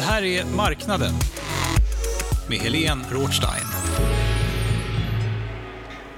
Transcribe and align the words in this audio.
Det 0.00 0.04
här 0.04 0.22
är 0.22 0.44
Marknaden 0.56 1.12
med 2.48 2.58
Helene 2.58 3.04
Rothstein. 3.10 3.64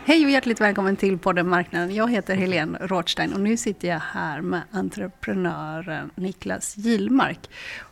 Hej 0.04 0.24
och 0.24 0.30
hjärtligt 0.30 0.60
välkommen 0.60 0.96
till 0.96 1.18
podden 1.18 1.48
Marknaden. 1.48 1.94
Jag 1.94 2.10
heter 2.10 2.36
Helene 2.36 2.78
Rothstein 2.80 3.32
och 3.32 3.40
nu 3.40 3.56
sitter 3.56 3.88
jag 3.88 3.98
här 3.98 4.40
med 4.40 4.62
entreprenören 4.70 6.10
Niklas 6.14 6.76
Gillmark 6.76 7.38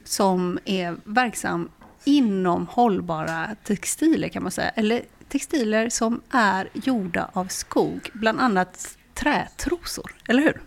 som 0.05 0.59
är 0.65 0.97
verksam 1.05 1.69
inom 2.05 2.67
hållbara 2.67 3.57
textiler 3.65 4.29
kan 4.29 4.43
man 4.43 4.53
säga. 4.53 4.69
Eller 4.69 5.03
textiler 5.29 5.89
som 5.89 6.21
är 6.31 6.69
gjorda 6.73 7.31
av 7.33 7.47
skog, 7.47 8.11
bland 8.13 8.41
annat 8.41 8.99
trätrosor, 9.15 10.15
eller 10.29 10.43
hur? 10.43 10.61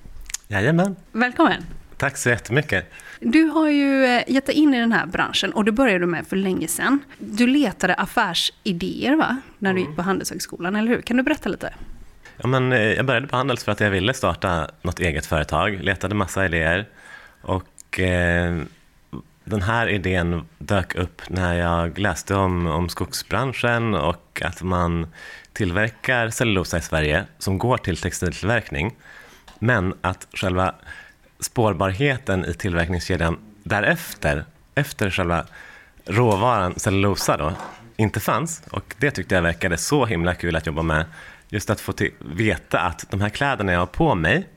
Jajamän. 0.47 0.95
Välkommen! 1.11 1.63
Tack 2.03 2.17
så 2.17 2.29
jättemycket. 2.29 2.91
Du 3.19 3.43
har 3.43 3.69
ju 3.69 4.05
eh, 4.05 4.23
gett 4.27 4.45
dig 4.45 4.55
in 4.55 4.73
i 4.73 4.79
den 4.79 4.91
här 4.91 5.05
branschen 5.05 5.53
och 5.53 5.65
det 5.65 5.71
började 5.71 5.99
du 5.99 6.05
med 6.05 6.27
för 6.27 6.35
länge 6.35 6.67
sedan. 6.67 6.99
Du 7.17 7.47
letade 7.47 7.93
affärsidéer 7.93 9.15
va? 9.15 9.37
När 9.59 9.73
du 9.73 9.79
gick 9.79 9.95
på 9.95 10.01
Handelshögskolan, 10.01 10.75
eller 10.75 10.87
hur? 10.87 11.01
Kan 11.01 11.17
du 11.17 11.23
berätta 11.23 11.49
lite? 11.49 11.73
Ja, 12.37 12.47
men, 12.47 12.73
eh, 12.73 12.79
jag 12.81 13.05
började 13.05 13.27
på 13.27 13.35
Handels 13.35 13.63
för 13.63 13.71
att 13.71 13.79
jag 13.79 13.89
ville 13.89 14.13
starta 14.13 14.69
något 14.81 14.99
eget 14.99 15.25
företag, 15.25 15.83
letade 15.83 16.15
massa 16.15 16.45
idéer 16.45 16.85
och 17.41 17.99
eh, 17.99 18.61
den 19.43 19.61
här 19.61 19.87
idén 19.87 20.45
dök 20.57 20.95
upp 20.95 21.21
när 21.29 21.53
jag 21.53 21.99
läste 21.99 22.35
om, 22.35 22.67
om 22.67 22.89
skogsbranschen 22.89 23.95
och 23.95 24.41
att 24.45 24.61
man 24.61 25.07
tillverkar 25.53 26.29
cellulosa 26.29 26.77
i 26.77 26.81
Sverige 26.81 27.25
som 27.37 27.57
går 27.57 27.77
till 27.77 27.97
textiltillverkning. 27.97 28.95
Men 29.59 29.93
att 30.01 30.27
själva 30.33 30.75
spårbarheten 31.43 32.45
i 32.45 32.53
tillverkningskedjan 32.53 33.37
därefter, 33.63 34.45
efter 34.75 35.09
själva 35.09 35.45
råvaran 36.05 36.79
cellulosa 36.79 37.37
då, 37.37 37.53
inte 37.95 38.19
fanns. 38.19 38.61
Och 38.71 38.95
det 38.97 39.11
tyckte 39.11 39.35
jag 39.35 39.41
verkade 39.41 39.77
så 39.77 40.05
himla 40.05 40.35
kul 40.35 40.55
att 40.55 40.67
jobba 40.67 40.81
med. 40.81 41.05
Just 41.49 41.69
att 41.69 41.79
få 41.79 41.93
veta 42.19 42.79
att 42.79 43.05
de 43.09 43.21
här 43.21 43.29
kläderna 43.29 43.71
jag 43.71 43.79
har 43.79 43.85
på 43.85 44.15
mig 44.15 44.47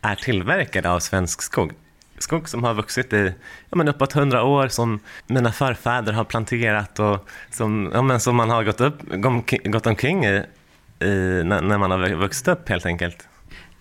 är 0.00 0.14
tillverkade 0.14 0.90
av 0.90 1.00
svensk 1.00 1.42
skog. 1.42 1.72
Skog 2.18 2.48
som 2.48 2.64
har 2.64 2.74
vuxit 2.74 3.12
i 3.12 3.34
ja, 3.70 3.76
men 3.76 3.88
uppåt 3.88 4.12
hundra 4.12 4.44
år, 4.44 4.68
som 4.68 5.00
mina 5.26 5.52
förfäder 5.52 6.12
har 6.12 6.24
planterat 6.24 6.98
och 6.98 7.28
som, 7.50 7.90
ja, 7.94 8.02
men 8.02 8.20
som 8.20 8.36
man 8.36 8.50
har 8.50 8.64
gått, 8.64 8.80
upp, 8.80 9.02
gått 9.64 9.86
omkring 9.86 10.24
i, 10.24 10.42
i 11.00 11.42
när 11.44 11.78
man 11.78 11.90
har 11.90 12.14
vuxit 12.14 12.48
upp 12.48 12.68
helt 12.68 12.86
enkelt. 12.86 13.28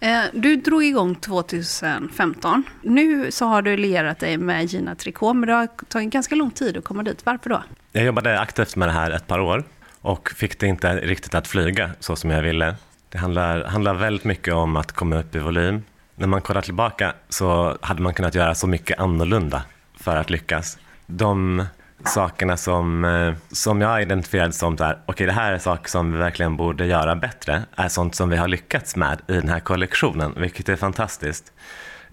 Eh, 0.05 0.23
du 0.33 0.55
drog 0.55 0.83
igång 0.83 1.15
2015. 1.15 2.63
Nu 2.81 3.31
så 3.31 3.45
har 3.45 3.61
du 3.61 3.77
lierat 3.77 4.19
dig 4.19 4.37
med 4.37 4.65
Gina 4.65 4.95
Tricot, 4.95 5.35
men 5.35 5.47
det 5.47 5.53
har 5.53 5.67
tagit 5.87 6.09
ganska 6.09 6.35
lång 6.35 6.51
tid 6.51 6.77
att 6.77 6.83
komma 6.83 7.03
dit. 7.03 7.25
Varför 7.25 7.49
då? 7.49 7.63
Jag 7.91 8.05
jobbade 8.05 8.39
aktivt 8.39 8.75
med 8.75 8.87
det 8.87 8.91
här 8.91 9.11
ett 9.11 9.27
par 9.27 9.39
år 9.39 9.63
och 10.01 10.29
fick 10.29 10.59
det 10.59 10.67
inte 10.67 10.95
riktigt 10.95 11.35
att 11.35 11.47
flyga 11.47 11.91
så 11.99 12.15
som 12.15 12.29
jag 12.29 12.41
ville. 12.41 12.75
Det 13.09 13.17
handlar, 13.17 13.63
handlar 13.63 13.93
väldigt 13.93 14.23
mycket 14.23 14.53
om 14.53 14.75
att 14.75 14.91
komma 14.91 15.19
upp 15.19 15.35
i 15.35 15.39
volym. 15.39 15.83
När 16.15 16.27
man 16.27 16.41
kollar 16.41 16.61
tillbaka 16.61 17.13
så 17.29 17.77
hade 17.81 18.01
man 18.01 18.13
kunnat 18.13 18.35
göra 18.35 18.55
så 18.55 18.67
mycket 18.67 18.99
annorlunda 18.99 19.63
för 19.95 20.15
att 20.15 20.29
lyckas. 20.29 20.77
De 21.05 21.63
sakerna 22.07 22.57
som, 22.57 23.05
eh, 23.05 23.33
som 23.51 23.81
jag 23.81 24.01
identifierade 24.01 24.53
som 24.53 24.73
okej 24.73 24.95
okay, 25.07 25.25
det 25.25 25.33
här 25.33 25.53
är 25.53 25.57
saker 25.57 25.89
som 25.89 26.11
vi 26.11 26.17
verkligen 26.17 26.57
borde 26.57 26.85
göra 26.85 27.15
bättre, 27.15 27.63
är 27.75 27.87
sånt 27.87 28.15
som 28.15 28.29
vi 28.29 28.37
har 28.37 28.47
lyckats 28.47 28.95
med 28.95 29.21
i 29.27 29.33
den 29.33 29.49
här 29.49 29.59
kollektionen, 29.59 30.33
vilket 30.37 30.69
är 30.69 30.75
fantastiskt. 30.75 31.53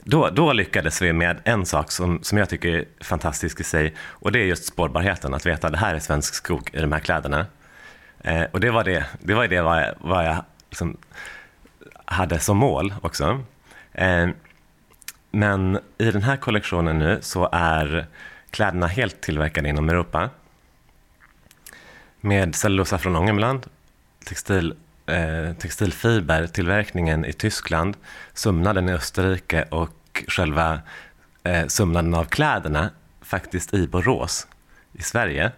Då, 0.05 0.29
då 0.29 0.53
lyckades 0.53 1.03
vi 1.03 1.13
med 1.13 1.41
en 1.45 1.67
sak 1.67 1.91
som, 1.91 2.23
som 2.23 2.39
jag 2.39 2.49
tycker 2.49 2.69
är 2.69 2.85
fantastisk 3.01 3.61
i 3.61 3.65
sig 3.65 3.95
och 3.99 4.33
det 4.33 4.39
är 4.39 4.45
just 4.45 4.65
spårbarheten, 4.65 5.35
att 5.35 5.47
veta 5.47 5.67
att 5.67 5.73
det 5.73 5.79
här 5.79 5.95
är 5.95 5.99
svensk 5.99 6.35
skog 6.35 6.71
i 6.73 6.81
de 6.81 6.93
här 6.93 7.01
kläderna. 7.01 7.47
Eh, 8.21 8.43
och 8.53 8.61
det 8.61 8.71
var 8.71 8.85
det, 8.85 9.05
det, 9.21 9.35
var 9.35 9.49
det 9.49 9.61
vad 9.61 9.81
jag, 9.83 9.95
vad 9.99 10.27
jag 10.27 10.45
liksom 10.71 10.97
hade 12.05 12.39
som 12.39 12.57
mål 12.57 12.95
också. 13.03 13.41
Eh, 13.93 14.29
men 15.31 15.79
i 15.99 16.11
den 16.11 16.23
här 16.23 16.37
kollektionen 16.37 16.99
nu 16.99 17.19
så 17.21 17.49
är 17.53 18.07
kläderna 18.53 18.87
helt 18.87 19.21
tillverkade 19.21 19.69
inom 19.69 19.89
Europa. 19.89 20.31
Med 22.21 22.55
cellulosa 22.55 22.99
från 22.99 23.17
Ångermanland, 23.17 23.67
textil, 24.25 24.75
eh, 25.07 25.53
textilfibertillverkningen 25.59 27.25
i 27.25 27.33
Tyskland, 27.33 27.97
sömnaden 28.35 28.89
i 28.89 28.93
Österrike 28.93 29.65
och 29.71 30.25
själva 30.29 30.81
eh, 31.43 31.67
sömnaden 31.67 32.15
av 32.15 32.25
kläderna 32.25 32.91
faktiskt 33.21 33.75
i 33.75 33.89
Borås 33.89 34.47
i 34.93 35.03
Sverige. 35.03 35.53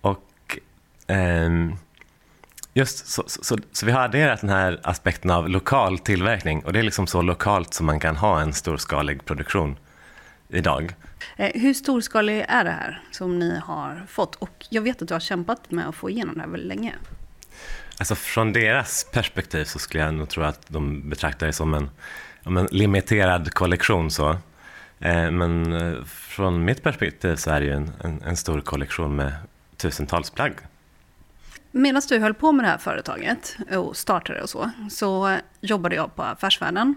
Och 0.00 0.58
eh, 1.06 1.50
just 2.74 3.06
så, 3.06 3.22
så, 3.26 3.44
så, 3.44 3.58
så, 3.72 3.86
vi 3.86 3.92
har 3.92 4.00
adderat 4.00 4.40
den 4.40 4.50
här 4.50 4.80
aspekten 4.82 5.30
av 5.30 5.48
lokal 5.48 5.98
tillverkning 5.98 6.64
och 6.64 6.72
det 6.72 6.78
är 6.78 6.82
liksom 6.82 7.06
så 7.06 7.22
lokalt 7.22 7.74
som 7.74 7.86
man 7.86 8.00
kan 8.00 8.16
ha 8.16 8.40
en 8.40 8.52
storskalig 8.52 9.24
produktion 9.24 9.76
idag. 10.48 10.94
Eh, 11.36 11.60
hur 11.60 11.74
storskalig 11.74 12.44
är 12.48 12.64
det 12.64 12.70
här 12.70 13.02
som 13.10 13.38
ni 13.38 13.58
har 13.58 14.06
fått? 14.08 14.34
Och 14.34 14.66
jag 14.68 14.82
vet 14.82 15.02
att 15.02 15.08
du 15.08 15.14
har 15.14 15.20
kämpat 15.20 15.70
med 15.70 15.88
att 15.88 15.94
få 15.94 16.10
igenom 16.10 16.34
det 16.34 16.40
här 16.40 16.48
väldigt 16.48 16.68
länge. 16.68 16.94
Alltså 17.98 18.14
från 18.14 18.52
deras 18.52 19.06
perspektiv 19.12 19.64
så 19.64 19.78
skulle 19.78 20.02
jag 20.02 20.14
nog 20.14 20.28
tro 20.28 20.42
att 20.42 20.68
de 20.68 21.10
betraktar 21.10 21.46
det 21.46 21.52
som 21.52 21.74
en, 21.74 21.90
en 22.44 22.68
limiterad 22.70 23.54
kollektion. 23.54 24.10
Så. 24.10 24.30
Eh, 24.98 25.30
men 25.30 25.72
eh, 25.72 26.04
från 26.04 26.64
mitt 26.64 26.82
perspektiv 26.82 27.36
så 27.36 27.50
är 27.50 27.60
det 27.60 27.66
ju 27.66 27.72
en, 27.72 27.92
en, 28.04 28.22
en 28.22 28.36
stor 28.36 28.60
kollektion 28.60 29.16
med 29.16 29.32
tusentals 29.76 30.30
plagg. 30.30 30.52
Medan 31.70 32.02
du 32.08 32.18
höll 32.18 32.34
på 32.34 32.52
med 32.52 32.64
det 32.64 32.68
här 32.68 32.78
företaget 32.78 33.56
och 33.70 33.96
startade 33.96 34.42
och 34.42 34.50
så, 34.50 34.70
så 34.90 35.36
jobbade 35.60 35.94
jag 35.94 36.16
på 36.16 36.22
Affärsvärlden. 36.22 36.94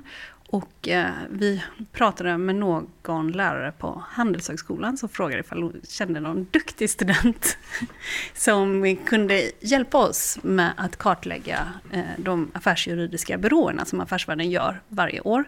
Och 0.51 0.87
eh, 0.87 1.11
vi 1.29 1.63
pratade 1.91 2.37
med 2.37 2.55
någon 2.55 3.31
lärare 3.31 3.73
på 3.77 4.03
Handelshögskolan 4.09 4.97
som 4.97 5.09
frågade 5.09 5.39
ifall 5.39 5.63
hon 5.63 5.81
kände 5.87 6.19
någon 6.19 6.47
duktig 6.51 6.89
student 6.89 7.57
som 8.33 8.97
kunde 9.05 9.51
hjälpa 9.59 9.97
oss 9.97 10.39
med 10.41 10.73
att 10.77 10.97
kartlägga 10.97 11.67
eh, 11.91 12.01
de 12.17 12.51
affärsjuridiska 12.53 13.37
byråerna 13.37 13.85
som 13.85 13.99
Affärsvärlden 13.99 14.51
gör 14.51 14.81
varje 14.87 15.21
år. 15.21 15.43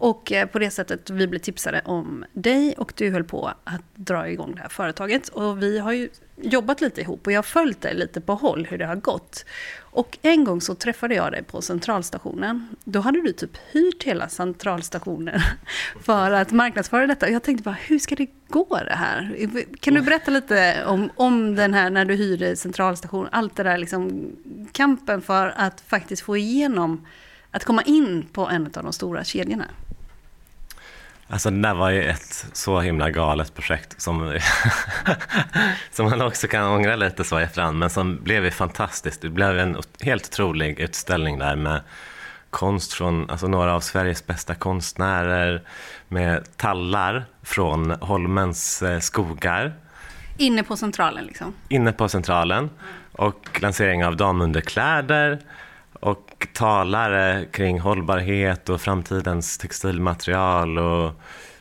Och 0.00 0.32
eh, 0.32 0.48
på 0.48 0.58
det 0.58 0.70
sättet 0.70 1.10
vi 1.10 1.26
blev 1.26 1.38
tipsade 1.38 1.82
om 1.84 2.24
dig 2.32 2.74
och 2.78 2.92
du 2.96 3.10
höll 3.10 3.24
på 3.24 3.52
att 3.64 3.82
dra 3.94 4.28
igång 4.28 4.54
det 4.54 4.60
här 4.60 4.68
företaget. 4.68 5.28
Och 5.28 5.62
vi 5.62 5.78
har 5.78 5.92
ju 5.92 6.08
jobbat 6.42 6.80
lite 6.80 7.00
ihop 7.00 7.26
och 7.26 7.32
jag 7.32 7.38
har 7.38 7.42
följt 7.42 7.80
dig 7.80 7.94
lite 7.94 8.20
på 8.20 8.34
håll 8.34 8.66
hur 8.70 8.78
det 8.78 8.86
har 8.86 8.96
gått. 8.96 9.44
Och 9.80 10.18
en 10.22 10.44
gång 10.44 10.60
så 10.60 10.74
träffade 10.74 11.14
jag 11.14 11.32
dig 11.32 11.42
på 11.42 11.62
centralstationen. 11.62 12.68
Då 12.84 13.00
hade 13.00 13.22
du 13.22 13.32
typ 13.32 13.56
hyrt 13.72 14.02
hela 14.02 14.28
centralstationen 14.28 15.40
för 16.04 16.30
att 16.30 16.50
marknadsföra 16.50 17.06
detta. 17.06 17.26
Och 17.26 17.32
jag 17.32 17.42
tänkte 17.42 17.62
bara, 17.62 17.76
hur 17.86 17.98
ska 17.98 18.14
det 18.14 18.26
gå 18.48 18.78
det 18.88 18.94
här? 18.94 19.36
Kan 19.80 19.94
du 19.94 20.00
berätta 20.00 20.30
lite 20.30 20.84
om, 20.86 21.10
om 21.16 21.54
den 21.54 21.74
här 21.74 21.90
när 21.90 22.04
du 22.04 22.14
hyrde 22.14 22.56
centralstationen, 22.56 23.28
allt 23.32 23.56
det 23.56 23.62
där 23.62 23.78
liksom 23.78 24.32
kampen 24.72 25.22
för 25.22 25.54
att 25.56 25.80
faktiskt 25.80 26.22
få 26.22 26.36
igenom 26.36 27.06
att 27.50 27.64
komma 27.64 27.82
in 27.82 28.26
på 28.32 28.48
en 28.48 28.66
av 28.66 28.82
de 28.82 28.92
stora 28.92 29.24
kedjorna? 29.24 29.66
Alltså 31.32 31.50
det 31.50 31.62
där 31.62 31.74
var 31.74 31.90
ju 31.90 32.04
ett 32.04 32.46
så 32.52 32.80
himla 32.80 33.10
galet 33.10 33.54
projekt 33.54 34.00
som, 34.00 34.38
som 35.90 36.06
man 36.10 36.22
också 36.22 36.48
kan 36.48 36.64
ångra 36.64 36.96
lite 36.96 37.24
så 37.24 37.40
i 37.40 37.42
efterhand, 37.42 37.78
men 37.78 37.90
som 37.90 38.22
blev 38.22 38.44
ju 38.44 38.50
fantastiskt. 38.50 39.22
Det 39.22 39.28
blev 39.28 39.58
en 39.58 39.76
helt 40.00 40.26
otrolig 40.26 40.80
utställning 40.80 41.38
där 41.38 41.56
med 41.56 41.80
konst 42.50 42.92
från 42.92 43.30
alltså 43.30 43.48
några 43.48 43.74
av 43.74 43.80
Sveriges 43.80 44.26
bästa 44.26 44.54
konstnärer 44.54 45.62
med 46.08 46.56
tallar 46.56 47.24
från 47.42 47.90
Holmens 47.90 48.82
eh, 48.82 48.98
skogar 48.98 49.72
Inne 50.36 50.62
på 50.62 50.76
centralen 50.76 51.24
liksom. 51.24 51.54
inne 51.68 51.92
på 51.92 52.08
Centralen 52.08 52.70
och 53.12 53.58
lansering 53.62 54.04
av 54.04 54.16
damunderkläder 54.16 55.38
talare 56.52 57.44
kring 57.52 57.80
hållbarhet 57.80 58.68
och 58.68 58.80
framtidens 58.80 59.58
textilmaterial 59.58 60.78
och 60.78 61.12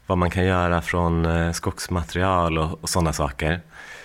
vad 0.07 0.17
man 0.17 0.29
kan 0.29 0.45
göra 0.45 0.81
från 0.81 1.25
eh, 1.25 1.51
skogsmaterial 1.51 2.57
och, 2.57 2.83
och 2.83 2.89
sådana 2.89 3.13
saker. 3.13 3.61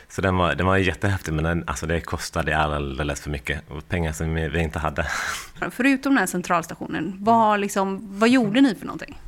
Så 0.09 0.23
den 0.23 0.37
var, 0.37 0.55
den 0.55 0.67
var 0.67 0.77
jättehäftig 0.77 1.33
men 1.33 1.45
den, 1.45 1.65
alltså 1.67 1.87
det 1.87 2.01
kostade 2.01 2.59
alldeles 2.59 3.21
för 3.21 3.31
mycket 3.31 3.61
och 3.71 3.89
pengar 3.89 4.13
som 4.13 4.35
vi 4.35 4.49
vi 4.49 4.61
inte 4.63 4.79
hade. 4.79 5.07
Förutom 5.71 6.13
den 6.13 6.19
här 6.19 6.27
centralstationen, 6.27 7.17
vad, 7.21 7.61
liksom, 7.61 7.99
vad 8.19 8.29
gjorde 8.29 8.61
ni 8.61 8.75
för 8.75 8.87
någonting? 8.87 9.19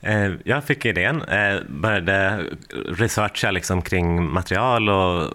Eh, 0.00 0.32
Jag 0.44 0.64
fick 0.64 0.84
idén, 0.84 1.22
eh, 1.22 1.56
började 1.68 2.44
researcha 2.88 3.50
liksom 3.50 3.82
kring 3.82 4.32
material 4.32 4.88
och 4.88 5.30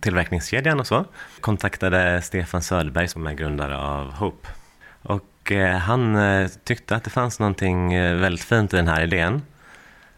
tillverkningskedjan 0.00 0.80
och 0.80 0.86
så. 0.86 1.04
Kontaktade 1.40 2.22
Stefan 2.22 2.62
Söderberg 2.62 3.08
som 3.08 3.26
är 3.26 3.34
grundare 3.34 3.76
av 3.78 4.12
Hope. 4.12 4.48
Och 5.50 5.56
han 5.80 6.16
eh, 6.16 6.48
tyckte 6.64 6.96
att 6.96 7.04
det 7.04 7.10
fanns 7.10 7.40
någonting 7.40 7.92
eh, 7.92 8.16
väldigt 8.16 8.44
fint 8.44 8.74
i 8.74 8.76
den 8.76 8.88
här 8.88 9.02
idén. 9.02 9.42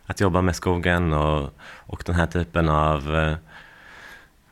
Att 0.06 0.20
jobba 0.20 0.42
med 0.42 0.56
skogen 0.56 1.12
och, 1.12 1.50
och 1.86 2.02
den 2.06 2.14
här 2.14 2.26
typen 2.26 2.68
av... 2.68 3.36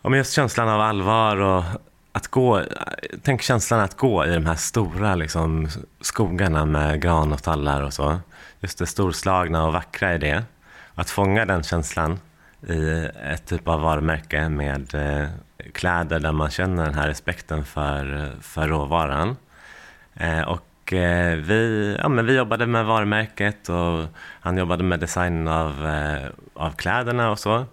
Ja, 0.02 0.16
just 0.16 0.32
känslan 0.32 0.68
av 0.68 0.80
allvar 0.80 1.36
och 1.36 1.64
att 2.12 2.28
gå... 2.28 2.62
Tänk 3.22 3.42
känslan 3.42 3.80
att 3.80 3.96
gå 3.96 4.26
i 4.26 4.34
de 4.34 4.46
här 4.46 4.54
stora 4.54 5.14
liksom, 5.14 5.68
skogarna 6.00 6.64
med 6.64 7.02
gran 7.02 7.32
och 7.32 7.42
tallar 7.42 7.82
och 7.82 7.92
så. 7.92 8.18
Just 8.60 8.78
det 8.78 8.86
storslagna 8.86 9.66
och 9.66 9.72
vackra 9.72 10.14
i 10.14 10.18
det. 10.18 10.44
Att 10.94 11.10
fånga 11.10 11.44
den 11.44 11.62
känslan 11.62 12.20
i 12.68 13.08
ett 13.32 13.46
typ 13.46 13.68
av 13.68 13.80
varumärke 13.80 14.48
med 14.48 14.94
eh, 14.94 15.28
kläder 15.72 16.20
där 16.20 16.32
man 16.32 16.50
känner 16.50 16.84
den 16.84 16.94
här 16.94 17.08
respekten 17.08 17.64
för, 17.64 18.32
för 18.40 18.68
råvaran. 18.68 19.36
Eh, 20.14 20.40
och 20.90 20.96
eh, 20.96 21.36
vi, 21.36 21.96
ja, 21.98 22.08
men 22.08 22.26
vi 22.26 22.36
jobbade 22.36 22.66
med 22.66 22.84
varumärket 22.84 23.68
och 23.68 24.06
han 24.40 24.58
jobbade 24.58 24.82
med 24.82 25.00
designen 25.00 25.48
av, 25.48 25.86
eh, 25.86 26.28
av 26.54 26.70
kläderna 26.70 27.30
och 27.30 27.38
så. 27.38 27.64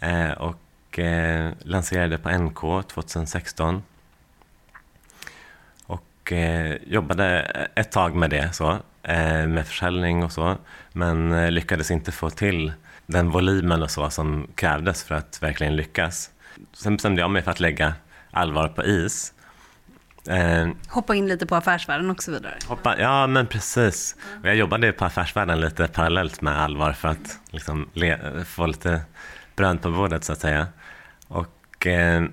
Eh, 0.00 0.30
och 0.30 0.98
eh, 0.98 1.52
lanserade 1.60 2.18
på 2.18 2.30
NK 2.30 2.88
2016. 2.88 3.82
Och 5.86 6.32
eh, 6.32 6.76
jobbade 6.86 7.40
ett 7.74 7.92
tag 7.92 8.14
med 8.14 8.30
det, 8.30 8.54
så, 8.54 8.70
eh, 9.02 9.46
med 9.46 9.66
försäljning 9.66 10.24
och 10.24 10.32
så. 10.32 10.56
Men 10.92 11.32
eh, 11.32 11.50
lyckades 11.50 11.90
inte 11.90 12.12
få 12.12 12.30
till 12.30 12.72
den 13.06 13.30
volymen 13.30 13.82
och 13.82 13.90
så 13.90 14.10
som 14.10 14.48
krävdes 14.54 15.04
för 15.04 15.14
att 15.14 15.42
verkligen 15.42 15.76
lyckas. 15.76 16.30
Sen 16.72 16.96
bestämde 16.96 17.20
jag 17.20 17.30
mig 17.30 17.42
för 17.42 17.50
att 17.50 17.60
lägga 17.60 17.94
allvar 18.30 18.68
på 18.68 18.84
is. 18.84 19.34
Eh, 20.28 20.68
Hoppa 20.88 21.14
in 21.14 21.28
lite 21.28 21.46
på 21.46 21.56
affärsvärlden 21.56 22.10
och 22.10 22.22
så 22.22 22.30
vidare. 22.30 22.54
Hoppa, 22.68 22.98
ja, 22.98 23.26
men 23.26 23.46
precis. 23.46 24.16
Och 24.42 24.48
jag 24.48 24.56
jobbade 24.56 24.92
på 24.92 25.04
Affärsvärlden 25.04 25.60
lite 25.60 25.88
parallellt 25.88 26.40
med 26.40 26.60
Allvar 26.60 26.92
för 26.92 27.08
att 27.08 27.38
liksom 27.50 27.88
le, 27.92 28.18
få 28.44 28.66
lite 28.66 29.00
bröd 29.56 29.82
på 29.82 29.90
bordet 29.90 30.24
så 30.24 30.32
att 30.32 30.40
säga. 30.40 30.66
Och 31.28 31.86
eh, 31.86 32.24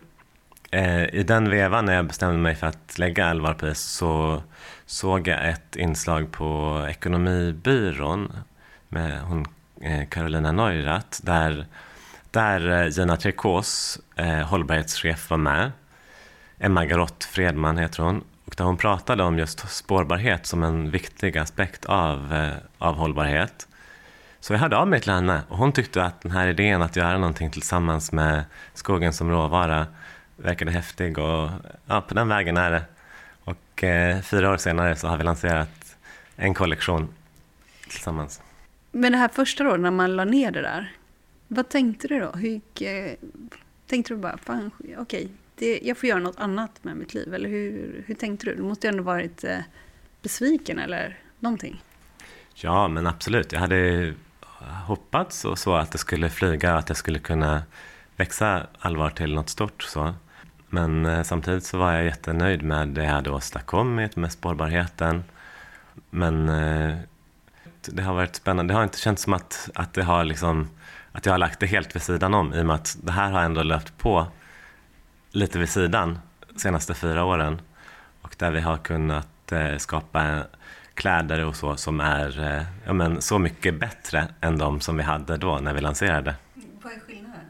eh, 0.71 1.03
i 1.15 1.23
den 1.23 1.49
vevan 1.49 1.85
när 1.85 1.93
jag 1.93 2.05
bestämde 2.05 2.37
mig 2.37 2.55
för 2.55 2.67
att 2.67 2.97
lägga 2.97 3.25
Allvar 3.25 3.53
på 3.53 3.67
is 3.67 3.79
så 3.79 4.43
såg 4.85 5.27
jag 5.27 5.49
ett 5.49 5.75
inslag 5.75 6.31
på 6.31 6.85
Ekonomibyrån 6.89 8.33
med 8.87 9.21
hon 9.21 9.45
eh, 9.81 10.07
Carolina 10.07 10.51
Neurath 10.51 11.21
där, 11.23 11.65
där 12.31 12.69
eh, 12.69 12.87
Gina 12.87 13.17
Tricos, 13.17 13.99
eh, 14.15 14.39
hållbarhetschef, 14.39 15.29
var 15.29 15.37
med. 15.37 15.71
Emma 16.59 16.85
Garott 16.85 17.23
Fredman 17.23 17.77
heter 17.77 18.03
hon. 18.03 18.23
Och 18.45 18.55
där 18.57 18.65
hon 18.65 18.77
pratade 18.77 19.23
om 19.23 19.37
just 19.37 19.69
spårbarhet 19.69 20.45
som 20.45 20.63
en 20.63 20.91
viktig 20.91 21.37
aspekt 21.37 21.85
av, 21.85 22.33
eh, 22.33 22.53
av 22.77 22.95
hållbarhet. 22.95 23.67
Så 24.39 24.53
jag 24.53 24.59
hörde 24.59 24.77
av 24.77 24.87
mig 24.87 25.01
till 25.01 25.11
henne 25.11 25.41
och 25.49 25.57
hon 25.57 25.71
tyckte 25.71 26.03
att 26.03 26.21
den 26.21 26.31
här 26.31 26.47
idén 26.47 26.81
att 26.81 26.95
göra 26.95 27.17
någonting 27.17 27.51
tillsammans 27.51 28.11
med 28.11 28.43
skogen 28.73 29.13
som 29.13 29.29
råvara 29.29 29.87
verkade 30.37 30.71
häftig 30.71 31.17
och 31.17 31.49
ja, 31.85 32.01
på 32.01 32.13
den 32.13 32.27
vägen 32.27 32.57
är 32.57 32.71
det. 32.71 32.83
Och 33.43 33.83
eh, 33.83 34.21
fyra 34.21 34.51
år 34.51 34.57
senare 34.57 34.95
så 34.95 35.07
har 35.07 35.17
vi 35.17 35.23
lanserat 35.23 35.97
en 36.35 36.53
kollektion 36.53 37.07
tillsammans. 37.89 38.41
Men 38.91 39.11
det 39.11 39.17
här 39.17 39.27
första 39.27 39.63
då, 39.63 39.77
när 39.77 39.91
man 39.91 40.15
la 40.15 40.25
ner 40.25 40.51
det 40.51 40.61
där. 40.61 40.91
Vad 41.47 41.69
tänkte 41.69 42.07
du 42.07 42.19
då? 42.19 42.31
Hur 42.31 42.49
gick, 42.49 42.81
eh, 42.81 43.13
tänkte 43.87 44.13
du 44.13 44.17
bara, 44.17 44.37
fan, 44.37 44.71
okej, 44.97 45.29
det, 45.59 45.79
jag 45.83 45.97
får 45.97 46.09
göra 46.09 46.19
något 46.19 46.39
annat 46.39 46.83
med 46.83 46.97
mitt 46.97 47.13
liv? 47.13 47.33
Eller 47.33 47.49
hur, 47.49 48.03
hur 48.07 48.15
tänkte 48.15 48.45
du? 48.45 48.55
Du 48.55 48.63
måste 48.63 48.87
ju 48.87 48.91
ändå 48.91 49.03
varit 49.03 49.43
eh, 49.43 49.59
besviken 50.21 50.79
eller 50.79 51.17
någonting. 51.39 51.83
Ja, 52.53 52.87
men 52.87 53.07
absolut. 53.07 53.51
Jag 53.51 53.59
hade 53.59 54.13
hoppats 54.87 55.45
och 55.45 55.59
så 55.59 55.75
att 55.75 55.91
det 55.91 55.97
skulle 55.97 56.29
flyga, 56.29 56.75
att 56.75 56.89
jag 56.89 56.97
skulle 56.97 57.19
kunna 57.19 57.63
växa 58.15 58.67
allvar 58.79 59.09
till 59.09 59.35
något 59.35 59.49
stort. 59.49 59.83
Så. 59.83 60.13
Men 60.69 61.05
eh, 61.05 61.23
samtidigt 61.23 61.63
så 61.63 61.77
var 61.77 61.93
jag 61.93 62.05
jättenöjd 62.05 62.63
med 62.63 62.87
det 62.87 63.03
jag 63.03 63.11
hade 63.11 63.29
åstadkommit 63.31 64.15
med 64.15 64.31
spårbarheten. 64.31 65.23
Men 66.09 66.49
eh, 66.49 66.97
det 67.85 68.03
har 68.03 68.13
varit 68.13 68.35
spännande. 68.35 68.73
Det 68.73 68.77
har 68.77 68.83
inte 68.83 68.99
känts 68.99 69.23
som 69.23 69.33
att, 69.33 69.69
att, 69.75 69.93
det 69.93 70.03
har 70.03 70.23
liksom, 70.23 70.69
att 71.11 71.25
jag 71.25 71.33
har 71.33 71.37
lagt 71.37 71.59
det 71.59 71.65
helt 71.65 71.95
vid 71.95 72.01
sidan 72.01 72.33
om 72.33 72.53
i 72.53 72.61
och 72.61 72.65
med 72.65 72.75
att 72.75 72.97
det 73.03 73.11
här 73.11 73.31
har 73.31 73.41
ändå 73.41 73.63
löpt 73.63 73.97
på 73.97 74.27
lite 75.31 75.59
vid 75.59 75.69
sidan 75.69 76.19
de 76.53 76.59
senaste 76.59 76.93
fyra 76.93 77.23
åren. 77.23 77.61
Och 78.21 78.35
där 78.37 78.51
vi 78.51 78.61
har 78.61 78.77
kunnat 78.77 79.51
eh, 79.51 79.77
skapa 79.77 80.43
kläder 80.93 81.45
och 81.45 81.55
så 81.55 81.75
som 81.75 81.99
är 81.99 82.55
eh, 82.55 82.63
ja, 82.85 82.93
men, 82.93 83.21
så 83.21 83.39
mycket 83.39 83.79
bättre 83.79 84.27
än 84.41 84.57
de 84.57 84.79
som 84.79 84.97
vi 84.97 85.03
hade 85.03 85.37
då 85.37 85.59
när 85.59 85.73
vi 85.73 85.81
lanserade. 85.81 86.35
Vad 86.83 86.93
är 86.93 86.99
skillnaden? 86.99 87.41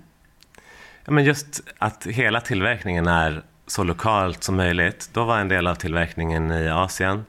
Ja, 1.06 1.12
men 1.12 1.24
just 1.24 1.62
att 1.78 2.06
hela 2.06 2.42
tillverkningen 2.42 3.08
är 3.08 3.44
så 3.68 3.84
lokalt 3.84 4.44
som 4.44 4.56
möjligt. 4.56 5.10
Då 5.14 5.26
var 5.26 5.40
en 5.40 5.48
del 5.48 5.68
av 5.68 5.76
tillverkningen 5.76 6.52
i 6.52 6.70
Asien. 6.70 7.26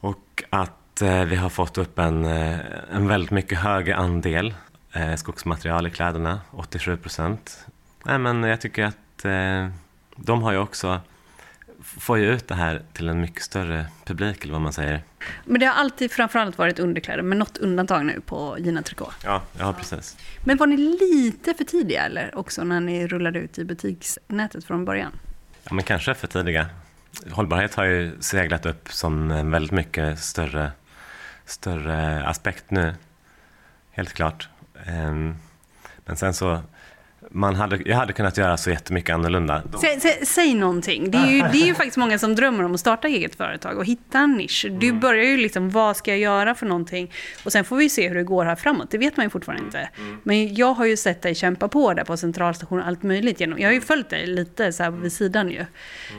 Och 0.00 0.44
att 0.50 1.02
eh, 1.02 1.24
vi 1.24 1.36
har 1.36 1.48
fått 1.48 1.78
upp 1.78 1.98
en, 1.98 2.24
eh, 2.24 2.58
en 2.92 3.08
väldigt 3.08 3.30
mycket 3.30 3.58
högre 3.58 3.96
andel 3.96 4.54
eh, 4.92 5.14
skogsmaterial 5.14 5.86
i 5.86 5.90
kläderna, 5.90 6.40
87 6.50 6.96
procent. 6.96 7.66
Nej, 8.04 8.18
men 8.18 8.42
jag 8.42 8.60
tycker 8.60 8.84
att 8.84 9.24
eh, 9.24 9.68
de 10.16 10.42
har 10.42 10.52
ju 10.52 10.58
också, 10.58 11.00
får 11.82 12.18
ju 12.18 12.32
ut 12.32 12.48
det 12.48 12.54
här 12.54 12.82
till 12.92 13.08
en 13.08 13.20
mycket 13.20 13.42
större 13.42 13.86
publik, 14.04 14.42
eller 14.44 14.52
vad 14.52 14.62
man 14.62 14.72
säger. 14.72 15.02
Men 15.44 15.60
det 15.60 15.66
har 15.66 15.74
alltid 15.74 16.12
framförallt 16.12 16.58
varit 16.58 16.78
underkläder, 16.78 17.22
med 17.22 17.36
något 17.36 17.58
undantag 17.58 18.06
nu 18.06 18.20
på 18.20 18.56
Gina 18.58 18.82
Tricot. 18.82 19.14
Ja, 19.24 19.42
ja 19.58 19.72
precis. 19.72 20.16
Men 20.44 20.56
var 20.56 20.66
ni 20.66 20.76
lite 20.76 21.54
för 21.54 21.64
tidiga 21.64 22.02
eller 22.06 22.38
också 22.38 22.64
när 22.64 22.80
ni 22.80 23.06
rullade 23.06 23.38
ut 23.38 23.58
i 23.58 23.64
butiksnätet 23.64 24.64
från 24.64 24.84
början? 24.84 25.12
Ja, 25.64 25.74
men 25.74 25.84
kanske 25.84 26.14
för 26.14 26.26
tidiga. 26.26 26.66
Hållbarhet 27.30 27.74
har 27.74 27.84
ju 27.84 28.20
seglat 28.20 28.66
upp 28.66 28.92
som 28.92 29.30
en 29.30 29.50
väldigt 29.50 29.72
mycket 29.72 30.18
större, 30.18 30.72
större 31.44 32.26
aspekt 32.26 32.70
nu. 32.70 32.94
Helt 33.90 34.12
klart. 34.12 34.48
Ehm, 34.86 35.36
Men 36.06 36.16
sen 36.16 36.34
så, 36.34 36.62
man 37.30 37.54
hade, 37.54 37.78
jag 37.84 37.96
hade 37.96 38.12
kunnat 38.12 38.38
göra 38.38 38.56
så 38.56 38.70
jättemycket 38.70 39.14
annorlunda. 39.14 39.62
Säg, 39.80 40.00
säg, 40.00 40.26
säg 40.26 40.54
någonting. 40.54 41.10
Det 41.10 41.18
är, 41.18 41.30
ju, 41.30 41.38
det 41.40 41.62
är 41.62 41.66
ju 41.66 41.74
faktiskt 41.74 41.96
många 41.96 42.18
som 42.18 42.34
drömmer 42.34 42.64
om 42.64 42.74
att 42.74 42.80
starta 42.80 43.08
eget 43.08 43.34
företag 43.34 43.78
och 43.78 43.84
hitta 43.84 44.18
en 44.18 44.32
nisch. 44.32 44.66
Du 44.70 44.92
börjar 44.92 45.24
ju 45.24 45.36
liksom, 45.36 45.70
vad 45.70 45.96
ska 45.96 46.10
jag 46.10 46.20
göra 46.20 46.54
för 46.54 46.66
någonting? 46.66 47.12
Och 47.44 47.52
sen 47.52 47.64
får 47.64 47.76
vi 47.76 47.90
se 47.90 48.08
hur 48.08 48.14
det 48.14 48.22
går 48.22 48.44
här 48.44 48.56
framåt. 48.56 48.90
Det 48.90 48.98
vet 48.98 49.16
man 49.16 49.26
ju 49.26 49.30
fortfarande 49.30 49.64
inte. 49.64 49.88
Men 50.22 50.54
jag 50.54 50.74
har 50.74 50.84
ju 50.84 50.96
sett 50.96 51.22
dig 51.22 51.34
kämpa 51.34 51.68
på 51.68 51.94
där 51.94 52.04
på 52.04 52.16
centralstationen, 52.16 52.84
allt 52.84 53.02
möjligt. 53.02 53.40
Genom, 53.40 53.58
jag 53.58 53.68
har 53.68 53.74
ju 53.74 53.80
följt 53.80 54.10
dig 54.10 54.26
lite 54.26 54.72
så 54.72 54.82
här 54.82 54.90
vid 54.90 55.12
sidan 55.12 55.50
ju. 55.50 55.66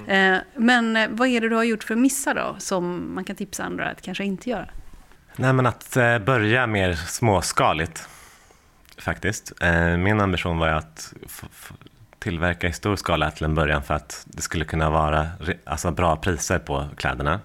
Eh, 0.07 0.37
men 0.55 0.95
eh, 0.95 1.07
vad 1.09 1.27
är 1.27 1.41
det 1.41 1.49
du 1.49 1.55
har 1.55 1.63
gjort 1.63 1.83
för 1.83 1.95
missar 1.95 2.35
då, 2.35 2.55
som 2.59 3.15
man 3.15 3.23
kan 3.23 3.35
tipsa 3.35 3.63
andra 3.63 3.89
att 3.89 4.01
kanske 4.01 4.23
inte 4.23 4.49
göra? 4.49 4.69
Nej, 5.35 5.53
men 5.53 5.65
att 5.65 5.97
eh, 5.97 6.19
börja 6.19 6.67
mer 6.67 6.93
småskaligt 6.93 8.09
faktiskt. 8.97 9.53
Eh, 9.61 9.97
min 9.97 10.21
ambition 10.21 10.57
var 10.57 10.67
ju 10.67 10.73
att 10.73 11.13
tillverka 12.19 12.67
i 12.67 12.73
stor 12.73 12.95
skala 12.95 13.31
till 13.31 13.45
en 13.45 13.55
början 13.55 13.83
för 13.83 13.93
att 13.93 14.25
det 14.27 14.41
skulle 14.41 14.65
kunna 14.65 14.89
vara 14.89 15.27
alltså 15.63 15.91
bra 15.91 16.15
priser 16.15 16.59
på 16.59 16.87
kläderna. 16.97 17.39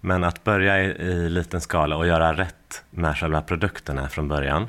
Men 0.00 0.24
att 0.24 0.44
börja 0.44 0.82
i, 0.82 0.86
i 0.86 1.28
liten 1.28 1.60
skala 1.60 1.96
och 1.96 2.06
göra 2.06 2.32
rätt 2.32 2.84
med 2.90 3.16
själva 3.16 3.42
produkterna 3.42 4.08
från 4.08 4.28
början 4.28 4.68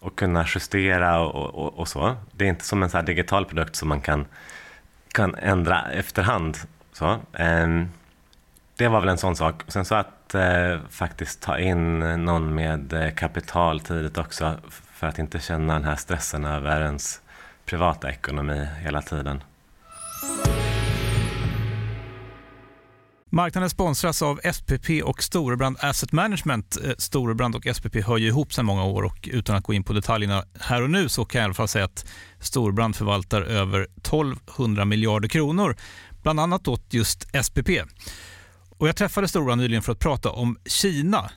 och 0.00 0.18
kunna 0.18 0.44
justera 0.54 1.20
och, 1.20 1.54
och, 1.54 1.78
och 1.78 1.88
så. 1.88 2.16
Det 2.32 2.44
är 2.44 2.48
inte 2.48 2.64
som 2.64 2.82
en 2.82 2.90
så 2.90 2.96
här 2.96 3.04
digital 3.04 3.44
produkt 3.44 3.76
som 3.76 3.88
man 3.88 4.00
kan, 4.00 4.26
kan 5.12 5.34
ändra 5.34 5.92
efterhand. 5.92 6.56
Så. 6.92 7.18
Ehm, 7.32 7.88
det 8.76 8.88
var 8.88 9.00
väl 9.00 9.08
en 9.08 9.18
sån 9.18 9.36
sak. 9.36 9.62
Sen 9.68 9.84
så 9.84 9.94
att 9.94 10.34
eh, 10.34 10.78
faktiskt 10.90 11.42
ta 11.42 11.58
in 11.58 11.98
någon 11.98 12.54
med 12.54 12.92
eh, 12.92 13.10
kapital 13.10 13.80
tidigt 13.80 14.18
också 14.18 14.56
för 15.04 15.08
att 15.08 15.18
inte 15.18 15.40
känna 15.40 15.72
den 15.72 15.84
här 15.84 15.96
stressen 15.96 16.44
över 16.44 16.80
ens 16.80 17.20
privata 17.64 18.10
ekonomi 18.10 18.68
hela 18.80 19.02
tiden. 19.02 19.42
Marknaden 23.30 23.70
sponsras 23.70 24.22
av 24.22 24.40
SPP 24.52 25.02
och 25.04 25.22
Storebrand 25.22 25.76
Asset 25.80 26.12
Management. 26.12 26.76
Eh, 26.84 26.92
Storebrand 26.98 27.56
och 27.56 27.66
SPP 27.76 27.96
hör 28.06 28.16
ju 28.16 28.26
ihop 28.26 28.52
sedan 28.52 28.66
många 28.66 28.84
år 28.84 29.02
och 29.02 29.28
utan 29.32 29.56
att 29.56 29.64
gå 29.64 29.72
in 29.72 29.84
på 29.84 29.92
detaljerna 29.92 30.44
här 30.60 30.82
och 30.82 30.90
nu 30.90 31.08
så 31.08 31.24
kan 31.24 31.38
jag 31.38 31.44
i 31.44 31.46
alla 31.46 31.54
fall 31.54 31.68
säga 31.68 31.84
att 31.84 32.06
Storebrand 32.40 32.96
förvaltar 32.96 33.42
över 33.42 33.82
1200 33.82 34.84
miljarder 34.84 35.28
kronor, 35.28 35.76
bland 36.22 36.40
annat 36.40 36.68
åt 36.68 36.94
just 36.94 37.44
SPP. 37.44 37.68
Och 38.78 38.88
jag 38.88 38.96
träffade 38.96 39.28
Storebrand 39.28 39.60
nyligen 39.60 39.82
för 39.82 39.92
att 39.92 39.98
prata 39.98 40.30
om 40.30 40.58
Kina. 40.66 41.30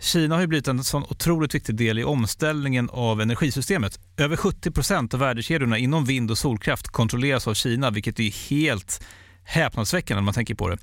Kina 0.00 0.34
har 0.34 0.40
ju 0.40 0.46
blivit 0.46 0.68
en 0.68 0.84
sån 0.84 1.02
otroligt 1.02 1.54
viktig 1.54 1.74
del 1.74 1.98
i 1.98 2.04
omställningen 2.04 2.90
av 2.92 3.20
energisystemet. 3.20 4.00
Över 4.16 4.36
70 4.36 4.70
procent 4.70 5.14
av 5.14 5.20
värdekedjorna 5.20 5.78
inom 5.78 6.04
vind 6.04 6.30
och 6.30 6.38
solkraft 6.38 6.88
kontrolleras 6.88 7.48
av 7.48 7.54
Kina, 7.54 7.90
vilket 7.90 8.20
är 8.20 8.50
helt 8.50 9.02
häpnadsväckande 9.44 10.20
när 10.20 10.24
man 10.24 10.34
tänker 10.34 10.54
på 10.54 10.68
det. 10.68 10.78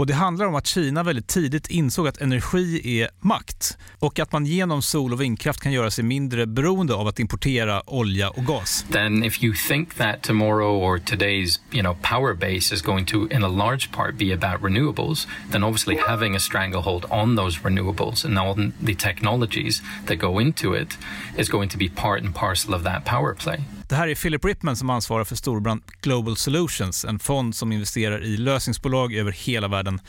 Och 0.00 0.06
Det 0.06 0.14
handlar 0.14 0.46
om 0.46 0.54
att 0.54 0.66
Kina 0.66 1.02
väldigt 1.02 1.26
tidigt 1.26 1.66
insåg 1.66 2.08
att 2.08 2.20
energi 2.20 3.00
är 3.00 3.08
makt 3.20 3.78
och 3.98 4.18
att 4.18 4.32
man 4.32 4.46
genom 4.46 4.82
sol 4.82 5.12
och 5.12 5.20
vindkraft 5.20 5.60
kan 5.60 5.72
göra 5.72 5.90
sig 5.90 6.04
mindre 6.04 6.46
beroende 6.46 6.94
av 6.94 7.06
att 7.08 7.18
importera 7.18 7.82
olja 7.90 8.30
och 8.30 8.46
gas. 8.46 8.84
Then 8.90 9.24
if 9.24 9.44
you 9.44 9.54
think 9.68 9.94
that 9.94 10.22
tomorrow 10.22 10.84
or 10.84 10.98
today's 10.98 11.60
you 11.72 11.82
know, 11.82 11.96
power 12.02 12.34
base 12.34 12.74
is 12.74 12.82
going 12.82 13.06
to 13.06 13.16
in 13.30 13.44
a 13.44 13.48
large 13.48 13.92
part 13.92 14.18
be 14.18 14.32
about 14.32 14.62
renewables, 14.62 15.28
then 15.52 15.64
obviously 15.64 15.96
having 16.08 16.36
a 16.36 16.40
stranglehold 16.40 17.04
on 17.10 17.36
those 17.36 17.60
renewables 17.60 18.24
and 18.24 18.38
all 18.38 18.72
the 18.86 18.94
technologies 18.94 19.82
that 20.06 20.16
go 20.16 20.40
into 20.40 20.74
it 20.74 20.98
is 21.38 21.50
going 21.50 21.70
to 21.70 21.78
be 21.78 21.88
part 21.88 22.22
and 22.22 22.34
parcel 22.34 22.74
of 22.74 22.82
that 22.82 23.04
power 23.04 23.34
play. 23.34 23.58
Det 23.90 23.96
här 23.96 24.08
är 24.08 24.14
Philip 24.14 24.44
Ripman 24.44 24.76
som 24.76 24.90
ansvarar 24.90 25.24
för 25.24 25.36
Storbrand 25.36 25.82
Global 26.00 26.36
Solutions, 26.36 27.04
en 27.04 27.18
fond 27.18 27.54
som 27.54 27.72
investerar 27.72 28.24
i 28.24 28.36
lösningsbolag 28.36 29.14
över 29.14 29.32
hela 29.32 29.68
världen. 29.68 30.00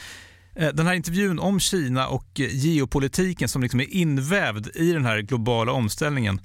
Eh, 0.55 0.69
den 0.69 0.88
här 0.88 0.93
intervjun 0.93 1.39
om 1.39 1.59
Kina 1.59 2.07
och 2.07 2.27
geopolitiken 2.35 3.50
som 3.50 3.61
liksom 3.61 3.79
är 3.79 3.93
invävd 3.93 4.67
i 4.75 4.91
den 4.91 5.05
här 5.05 5.19
globala 5.19 5.71
omställningen 5.71 6.41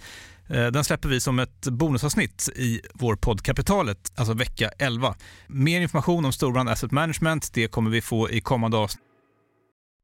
eh, 0.48 0.66
den 0.66 0.84
släpper 0.84 1.08
vi 1.08 1.20
som 1.20 1.38
ett 1.38 1.66
bonusavsnitt 1.66 2.48
i 2.56 2.80
vår 2.94 3.16
podd 3.16 3.42
Kapitalet, 3.42 4.12
alltså 4.14 4.34
vecka 4.34 4.70
11. 4.78 5.14
Mer 5.46 5.80
information 5.80 6.24
om 6.24 6.32
Storbrand 6.32 6.68
Asset 6.68 6.90
Management 6.90 7.50
det 7.52 7.68
kommer 7.68 7.90
vi 7.90 8.00
få 8.00 8.30
i 8.30 8.40
kommande 8.40 8.76
avsnitt. 8.76 9.05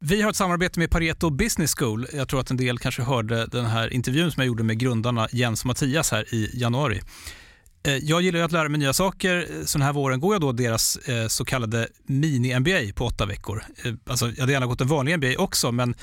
Vi 0.05 0.23
har 0.23 0.31
ett 0.31 0.37
samarbete 0.37 0.79
med 0.79 0.91
Pareto 0.91 1.31
Business 1.31 1.75
School. 1.75 2.07
Jag 2.13 2.29
tror 2.29 2.41
att 2.41 2.51
en 2.51 2.57
del 2.57 2.79
kanske 2.79 3.03
hörde 3.03 3.47
den 3.47 3.65
här 3.65 3.93
intervjun 3.93 4.33
som 4.33 4.41
jag 4.41 4.47
gjorde 4.47 4.63
med 4.63 4.79
grundarna 4.79 5.29
Jens 5.33 5.61
och 5.61 5.67
Mattias 5.67 6.11
här 6.11 6.35
i 6.35 6.51
januari. 6.55 7.01
Eh, 7.83 7.97
jag 7.97 8.23
gillar 8.23 8.41
att 8.41 8.53
lära 8.53 8.69
mig 8.69 8.79
nya 8.79 8.93
saker. 8.93 9.47
Så 9.65 9.79
den 9.79 9.87
här 9.87 9.93
våren 9.93 10.21
går 10.21 10.35
jag 10.35 10.41
då 10.41 10.53
deras 10.53 10.97
eh, 10.97 11.29
så 11.29 11.45
kallade 11.45 11.89
mini-MBA 12.07 12.93
på 12.95 13.05
åtta 13.05 13.27
veckor. 13.27 13.65
Eh, 13.85 13.93
alltså, 14.07 14.27
jag 14.31 14.41
hade 14.41 14.53
gärna 14.53 14.67
gått 14.67 14.81
en 14.81 14.89
vanlig 14.89 15.19
MBA 15.19 15.35
också, 15.39 15.73
men 15.73 15.95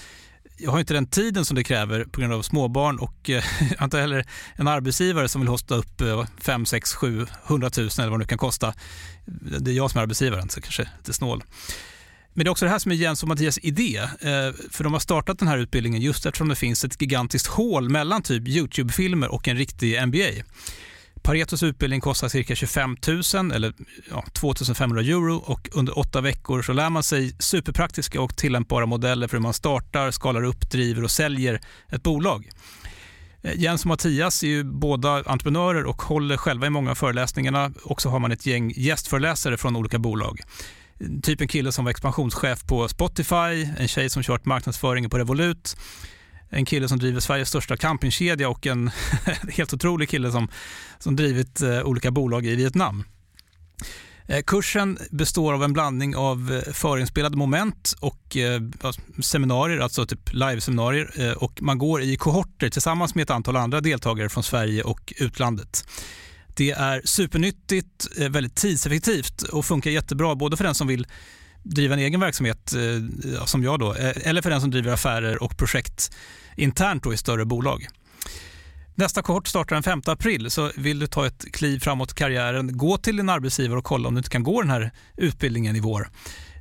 jag 0.57 0.71
har 0.71 0.79
inte 0.79 0.93
den 0.93 1.07
tiden 1.07 1.45
som 1.45 1.55
det 1.55 1.63
kräver 1.63 2.03
på 2.05 2.21
grund 2.21 2.33
av 2.33 2.41
småbarn 2.41 2.99
och 2.99 3.15
jag 3.29 3.43
har 3.77 3.85
inte 3.85 3.99
heller 3.99 4.25
en 4.55 4.67
arbetsgivare 4.67 5.27
som 5.27 5.41
vill 5.41 5.47
hosta 5.47 5.75
upp 5.75 6.01
5, 6.41 6.65
6, 6.65 6.93
7, 6.93 7.25
100 7.47 7.69
000 7.77 7.89
eller 7.97 8.09
vad 8.09 8.19
det 8.19 8.23
nu 8.23 8.27
kan 8.27 8.37
kosta. 8.37 8.73
Det 9.59 9.71
är 9.71 9.75
jag 9.75 9.91
som 9.91 9.97
är 9.97 10.01
arbetsgivaren, 10.01 10.49
så 10.49 10.61
kanske 10.61 10.89
lite 10.97 11.13
snål. 11.13 11.43
Men 12.39 12.43
det 12.43 12.47
är 12.47 12.51
också 12.51 12.65
det 12.65 12.71
här 12.71 12.79
som 12.79 12.91
är 12.91 12.95
Jens 12.95 13.23
och 13.23 13.29
Mattias 13.29 13.59
idé. 13.61 13.97
Eh, 13.97 14.53
för 14.71 14.83
de 14.83 14.93
har 14.93 14.99
startat 14.99 15.39
den 15.39 15.47
här 15.47 15.57
utbildningen 15.57 16.01
just 16.01 16.25
eftersom 16.25 16.49
det 16.49 16.55
finns 16.55 16.83
ett 16.83 17.01
gigantiskt 17.01 17.47
hål 17.47 17.89
mellan 17.89 18.21
typ 18.21 18.47
YouTube-filmer 18.47 19.31
och 19.31 19.47
en 19.47 19.57
riktig 19.57 20.07
MBA. 20.07 20.43
Paretos 21.21 21.63
utbildning 21.63 22.01
kostar 22.01 22.27
cirka 22.27 22.55
25 22.55 22.97
000 23.33 23.51
eller 23.51 23.73
ja, 24.09 24.25
2 24.33 24.53
500 24.75 25.01
euro 25.01 25.35
och 25.35 25.69
under 25.71 25.99
åtta 25.99 26.21
veckor 26.21 26.61
så 26.61 26.73
lär 26.73 26.89
man 26.89 27.03
sig 27.03 27.35
superpraktiska 27.39 28.21
och 28.21 28.37
tillämpbara 28.37 28.85
modeller 28.85 29.27
för 29.27 29.37
hur 29.37 29.41
man 29.41 29.53
startar, 29.53 30.11
skalar 30.11 30.43
upp, 30.43 30.71
driver 30.71 31.03
och 31.03 31.11
säljer 31.11 31.61
ett 31.89 32.03
bolag. 32.03 32.49
Eh, 33.41 33.59
Jens 33.59 33.81
och 33.81 33.87
Mattias 33.87 34.43
är 34.43 34.47
ju 34.47 34.63
båda 34.63 35.09
entreprenörer 35.09 35.85
och 35.85 36.01
håller 36.01 36.37
själva 36.37 36.67
i 36.67 36.69
många 36.69 36.91
av 36.91 36.95
föreläsningarna 36.95 37.71
och 37.83 38.01
så 38.01 38.09
har 38.09 38.19
man 38.19 38.31
ett 38.31 38.45
gäng 38.45 38.73
gästföreläsare 38.75 39.57
från 39.57 39.75
olika 39.75 39.99
bolag 39.99 40.41
typ 41.23 41.41
en 41.41 41.47
kille 41.47 41.71
som 41.71 41.85
var 41.85 41.91
expansionschef 41.91 42.63
på 42.63 42.87
Spotify, 42.87 43.67
en 43.77 43.87
tjej 43.87 44.09
som 44.09 44.23
kört 44.23 44.45
marknadsföringen 44.45 45.09
på 45.09 45.17
Revolut, 45.17 45.77
en 46.49 46.65
kille 46.65 46.87
som 46.87 46.99
driver 46.99 47.19
Sveriges 47.19 47.49
största 47.49 47.77
campingkedja 47.77 48.49
och 48.49 48.67
en 48.67 48.91
helt 49.49 49.73
otrolig 49.73 50.09
kille 50.09 50.31
som, 50.31 50.47
som 50.99 51.15
drivit 51.15 51.61
eh, 51.61 51.81
olika 51.81 52.11
bolag 52.11 52.45
i 52.45 52.55
Vietnam. 52.55 53.03
Eh, 54.27 54.41
kursen 54.47 54.97
består 55.11 55.53
av 55.53 55.63
en 55.63 55.73
blandning 55.73 56.15
av 56.15 56.61
eh, 56.67 56.73
förinspelade 56.73 57.37
moment 57.37 57.93
och 57.99 58.37
alltså 58.81 59.01
seminarier, 59.21 59.79
alltså 59.79 60.05
typ 60.05 60.33
liveseminarier 60.33 61.43
och 61.43 61.61
man 61.61 61.77
går 61.77 62.01
i 62.01 62.15
kohorter 62.15 62.69
tillsammans 62.69 63.15
med 63.15 63.23
ett 63.23 63.29
antal 63.29 63.55
andra 63.55 63.81
deltagare 63.81 64.29
från 64.29 64.43
Sverige 64.43 64.83
och 64.83 65.13
utlandet. 65.17 65.85
Det 66.59 66.71
är 66.71 67.01
supernyttigt, 67.05 68.07
eh, 68.17 68.29
väldigt 68.29 68.55
tidseffektivt 68.55 69.41
och 69.41 69.65
funkar 69.65 69.91
jättebra 69.91 70.35
både 70.35 70.57
för 70.57 70.63
den 70.63 70.75
som 70.75 70.87
vill 70.87 71.07
driva 71.63 71.93
en 71.93 71.99
egen 71.99 72.19
verksamhet, 72.19 72.73
eh, 72.73 73.45
som 73.45 73.63
jag 73.63 73.79
då, 73.79 73.95
eh, 73.95 74.27
eller 74.27 74.41
för 74.41 74.49
den 74.49 74.61
som 74.61 74.71
driver 74.71 74.91
affärer 74.91 75.43
och 75.43 75.57
projekt 75.57 76.11
internt 76.57 77.03
då 77.03 77.13
i 77.13 77.17
större 77.17 77.45
bolag. 77.45 77.87
Nästa 78.95 79.21
kohort 79.21 79.47
startar 79.47 79.75
den 79.75 79.83
5 79.83 80.01
april, 80.05 80.51
så 80.51 80.71
vill 80.75 80.99
du 80.99 81.07
ta 81.07 81.25
ett 81.27 81.45
kliv 81.53 81.79
framåt 81.79 82.11
i 82.11 82.15
karriären, 82.15 82.77
gå 82.77 82.97
till 82.97 83.17
din 83.17 83.29
arbetsgivare 83.29 83.79
och 83.79 83.85
kolla 83.85 84.07
om 84.07 84.13
du 84.13 84.19
inte 84.19 84.29
kan 84.29 84.43
gå 84.43 84.61
den 84.61 84.71
här 84.71 84.91
utbildningen 85.17 85.75
i 85.75 85.79
vår. 85.79 86.09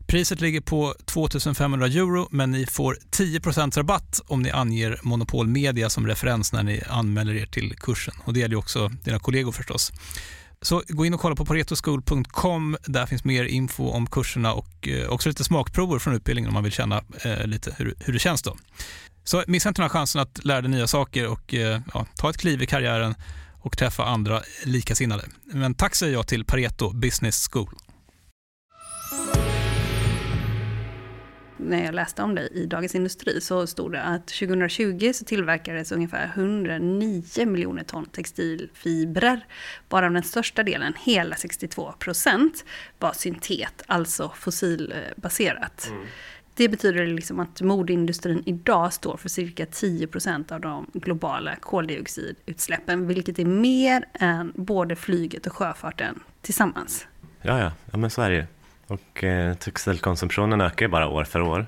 Priset 0.08 0.40
ligger 0.40 0.60
på 0.60 0.94
2 1.04 1.28
500 1.54 1.86
euro, 1.86 2.28
men 2.30 2.50
ni 2.50 2.66
får 2.66 2.98
10% 3.10 3.76
rabatt 3.76 4.20
om 4.26 4.42
ni 4.42 4.50
anger 4.50 5.00
Monopol 5.02 5.46
Media 5.46 5.90
som 5.90 6.06
referens 6.06 6.52
när 6.52 6.62
ni 6.62 6.82
anmäler 6.88 7.34
er 7.34 7.46
till 7.46 7.76
kursen. 7.76 8.14
Och 8.24 8.32
Det 8.32 8.40
gäller 8.40 8.56
också 8.56 8.88
dina 8.88 9.18
kollegor 9.18 9.52
förstås. 9.52 9.92
Så 10.62 10.82
gå 10.88 11.06
in 11.06 11.14
och 11.14 11.20
kolla 11.20 11.36
på 11.36 11.44
paretoschool.com. 11.44 12.76
Där 12.86 13.06
finns 13.06 13.24
mer 13.24 13.44
info 13.44 13.90
om 13.90 14.06
kurserna 14.06 14.52
och 14.52 14.88
eh, 14.88 15.08
också 15.08 15.28
lite 15.28 15.44
smakprover 15.44 15.98
från 15.98 16.14
utbildningen 16.14 16.48
om 16.48 16.54
man 16.54 16.64
vill 16.64 16.72
känna 16.72 17.02
eh, 17.22 17.46
lite 17.46 17.74
hur, 17.78 17.94
hur 18.00 18.12
det 18.12 18.18
känns. 18.18 18.42
då. 18.42 18.56
Så 19.24 19.44
missa 19.46 19.68
inte 19.68 19.82
den 19.82 19.90
här 19.90 19.98
chansen 19.98 20.20
att 20.22 20.44
lära 20.44 20.60
dig 20.60 20.70
nya 20.70 20.86
saker 20.86 21.26
och 21.26 21.54
eh, 21.54 21.80
ja, 21.94 22.06
ta 22.16 22.30
ett 22.30 22.38
kliv 22.38 22.62
i 22.62 22.66
karriären 22.66 23.14
och 23.60 23.78
träffa 23.78 24.04
andra 24.04 24.42
likasinnade. 24.64 25.24
Men 25.44 25.74
tack 25.74 25.94
säger 25.94 26.12
jag 26.12 26.26
till 26.26 26.44
Pareto 26.44 26.92
Business 26.92 27.48
School 27.52 27.68
när 31.58 31.84
jag 31.84 31.94
läste 31.94 32.22
om 32.22 32.34
det 32.34 32.48
i 32.48 32.66
Dagens 32.66 32.94
Industri 32.94 33.40
så 33.40 33.66
stod 33.66 33.92
det 33.92 34.02
att 34.02 34.26
2020 34.26 35.12
så 35.14 35.24
tillverkades 35.24 35.92
ungefär 35.92 36.32
109 36.34 37.46
miljoner 37.46 37.84
ton 37.84 38.06
textilfibrer. 38.06 39.46
Varav 39.88 40.12
den 40.12 40.22
största 40.22 40.62
delen, 40.62 40.94
hela 41.04 41.36
62 41.36 41.92
procent, 41.98 42.64
var 42.98 43.12
syntet, 43.12 43.82
alltså 43.86 44.32
fossilbaserat. 44.36 45.88
Mm. 45.90 46.06
Det 46.54 46.68
betyder 46.68 47.06
liksom 47.06 47.40
att 47.40 47.60
modeindustrin 47.60 48.42
idag 48.46 48.92
står 48.92 49.16
för 49.16 49.28
cirka 49.28 49.66
10 49.66 50.06
procent 50.06 50.52
av 50.52 50.60
de 50.60 50.86
globala 50.94 51.56
koldioxidutsläppen, 51.56 53.06
vilket 53.06 53.38
är 53.38 53.44
mer 53.44 54.04
än 54.12 54.52
både 54.56 54.96
flyget 54.96 55.46
och 55.46 55.52
sjöfarten 55.52 56.20
tillsammans. 56.42 57.06
Ja, 57.42 57.60
ja, 57.60 57.72
ja 57.92 57.98
men 57.98 58.10
så 58.10 58.22
är 58.22 58.30
det 58.30 58.46
och 58.88 59.25
eh, 59.25 59.54
textilkonsumtionen 59.54 60.61
ökar 60.61 60.87
ju 60.87 60.90
bara 60.90 61.09
år 61.09 61.25
för 61.25 61.40
år. 61.40 61.66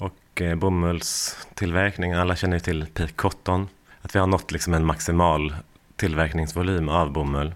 Och 0.00 0.42
eh, 0.42 0.54
bomullstillverkning, 0.54 2.12
alla 2.12 2.36
känner 2.36 2.56
ju 2.56 2.60
till 2.60 2.86
peak 2.94 3.16
cotton. 3.16 3.68
Att 4.02 4.14
vi 4.14 4.18
har 4.18 4.26
nått 4.26 4.52
liksom 4.52 4.74
en 4.74 4.84
maximal 4.84 5.56
tillverkningsvolym 5.96 6.88
av 6.88 7.12
bomull. 7.12 7.54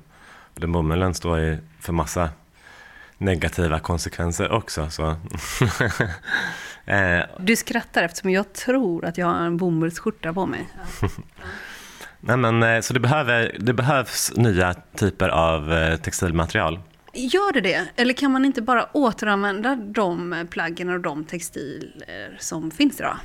Och 0.55 0.61
den 0.61 0.73
bomullen 0.73 1.15
står 1.15 1.39
ju 1.39 1.59
för 1.81 1.93
massa 1.93 2.31
negativa 3.19 3.79
konsekvenser 3.79 4.53
också. 4.53 4.91
Så. 4.91 5.07
eh. 6.85 7.21
Du 7.39 7.57
skrattar 7.57 8.03
eftersom 8.03 8.31
jag 8.31 8.53
tror 8.53 9.05
att 9.05 9.19
jag 9.19 9.27
har 9.27 9.35
en 9.35 9.57
bomullsskjorta 9.57 10.33
på 10.33 10.47
mig. 10.47 10.69
Nej, 12.21 12.37
men, 12.37 12.63
eh, 12.63 12.81
så 12.81 12.95
det, 12.95 13.01
behöver, 13.01 13.57
det 13.61 13.73
behövs 13.73 14.33
nya 14.37 14.75
typer 14.95 15.29
av 15.29 15.73
eh, 15.73 15.97
textilmaterial. 15.97 16.81
Gör 17.13 17.53
det 17.53 17.61
det? 17.61 17.89
Eller 17.97 18.15
kan 18.15 18.31
man 18.31 18.45
inte 18.45 18.63
bara 18.63 18.89
återanvända 18.93 19.75
de 19.77 20.47
plaggen 20.51 20.91
och 20.91 21.01
de 21.01 21.25
textiler 21.25 22.37
som 22.39 22.71
finns 22.71 23.01
idag? 23.01 23.17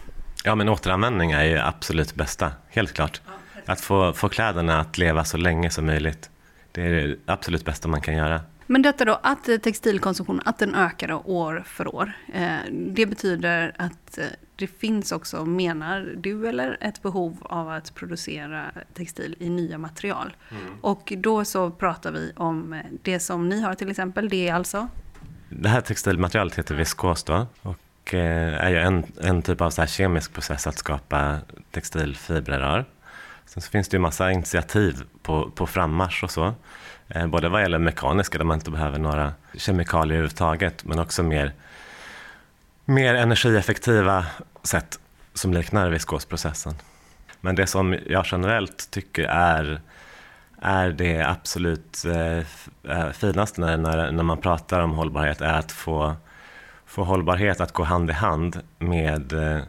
Ja, 0.44 0.56
men 0.56 0.70
återanvändning 0.70 1.32
är 1.32 1.44
ju 1.44 1.58
absolut 1.58 2.16
bästa, 2.16 2.52
helt 2.70 2.94
klart. 2.94 3.22
Att 3.66 3.82
få, 3.82 4.14
få 4.14 4.30
kläderna 4.30 4.80
att 4.80 4.98
leva 4.98 5.24
så 5.24 5.38
länge 5.38 5.70
som 5.70 5.86
möjligt, 5.86 6.30
det 6.72 6.82
är 6.82 7.08
det 7.08 7.16
absolut 7.26 7.66
bästa 7.66 7.88
man 7.88 8.02
kan 8.02 8.16
göra. 8.16 8.42
Men 8.68 8.82
detta 8.82 9.06
då, 9.06 9.20
att 9.24 9.44
textilkonsumtionen 9.64 10.42
att 10.46 10.60
den 10.60 10.76
ökar 10.76 11.30
år 11.30 11.64
för 11.66 11.96
år. 11.96 12.12
Eh, 12.34 12.56
det 12.72 13.06
betyder 13.06 13.74
att 13.78 14.18
eh, 14.18 14.26
det 14.56 14.68
finns 14.68 15.12
också, 15.12 15.46
menar 15.46 16.14
du 16.18 16.48
eller, 16.48 16.78
ett 16.82 17.02
behov 17.02 17.38
av 17.42 17.70
att 17.70 17.96
producera 17.96 18.72
textil 18.94 19.36
i 19.40 19.50
nya 19.50 19.78
material. 19.78 20.36
Mm. 20.52 20.64
Och 20.82 21.14
då 21.18 21.46
så 21.46 21.72
pratar 21.72 22.12
vi 22.12 22.34
om 22.36 22.82
det 23.02 23.20
som 23.20 23.50
ni 23.50 23.62
har 23.62 23.76
till 23.76 23.90
exempel, 23.90 24.30
det 24.30 24.48
är 24.48 24.54
alltså? 24.54 24.88
Det 25.50 25.70
här 25.70 25.82
textilmaterialet 25.82 26.56
heter 26.56 26.76
viskos 26.76 27.24
då 27.24 27.48
och 27.62 28.14
är 28.14 28.70
ju 28.70 28.78
en, 28.78 29.04
en 29.22 29.42
typ 29.42 29.62
av 29.62 29.70
så 29.70 29.82
här 29.82 29.88
kemisk 29.88 30.34
process 30.34 30.68
att 30.68 30.78
skapa 30.78 31.38
textilfibrer. 31.72 32.86
Sen 33.46 33.62
så 33.62 33.72
finns 33.72 33.90
det 33.90 33.98
ju 33.98 34.02
massa 34.02 34.32
initiativ 34.32 35.04
på, 35.22 35.52
på 35.52 35.68
frammarsch 35.68 36.24
och 36.24 36.32
så. 36.32 36.54
Eh, 37.08 37.28
både 37.28 37.50
vad 37.50 37.62
gäller 37.62 37.80
mekaniska, 37.80 38.38
där 38.38 38.46
man 38.46 38.58
inte 38.58 38.72
behöver 38.72 39.00
några 39.00 39.34
kemikalier 39.54 40.18
överhuvudtaget, 40.18 40.86
men 40.86 41.00
också 41.00 41.24
mer, 41.24 41.54
mer 42.86 43.16
energieffektiva 43.16 44.26
sätt 44.64 45.00
som 45.34 45.54
liknar 45.54 45.90
viskosprocessen. 45.90 46.74
Men 47.42 47.56
det 47.56 47.68
som 47.68 47.98
jag 48.08 48.26
generellt 48.32 48.92
tycker 48.92 49.24
är, 49.24 49.82
är 50.62 50.90
det 50.90 51.22
absolut 51.22 52.06
eh, 52.06 52.38
eh, 52.98 53.12
finaste 53.12 53.62
när, 53.62 53.78
när, 53.78 54.12
när 54.12 54.24
man 54.24 54.38
pratar 54.38 54.82
om 54.82 54.92
hållbarhet 54.92 55.42
är 55.42 55.54
att 55.54 55.72
få, 55.72 56.16
få 56.86 57.04
hållbarhet 57.04 57.62
att 57.62 57.72
gå 57.72 57.84
hand 57.84 58.10
i 58.10 58.14
hand 58.14 58.62
med 58.80 59.34
eh, 59.34 59.64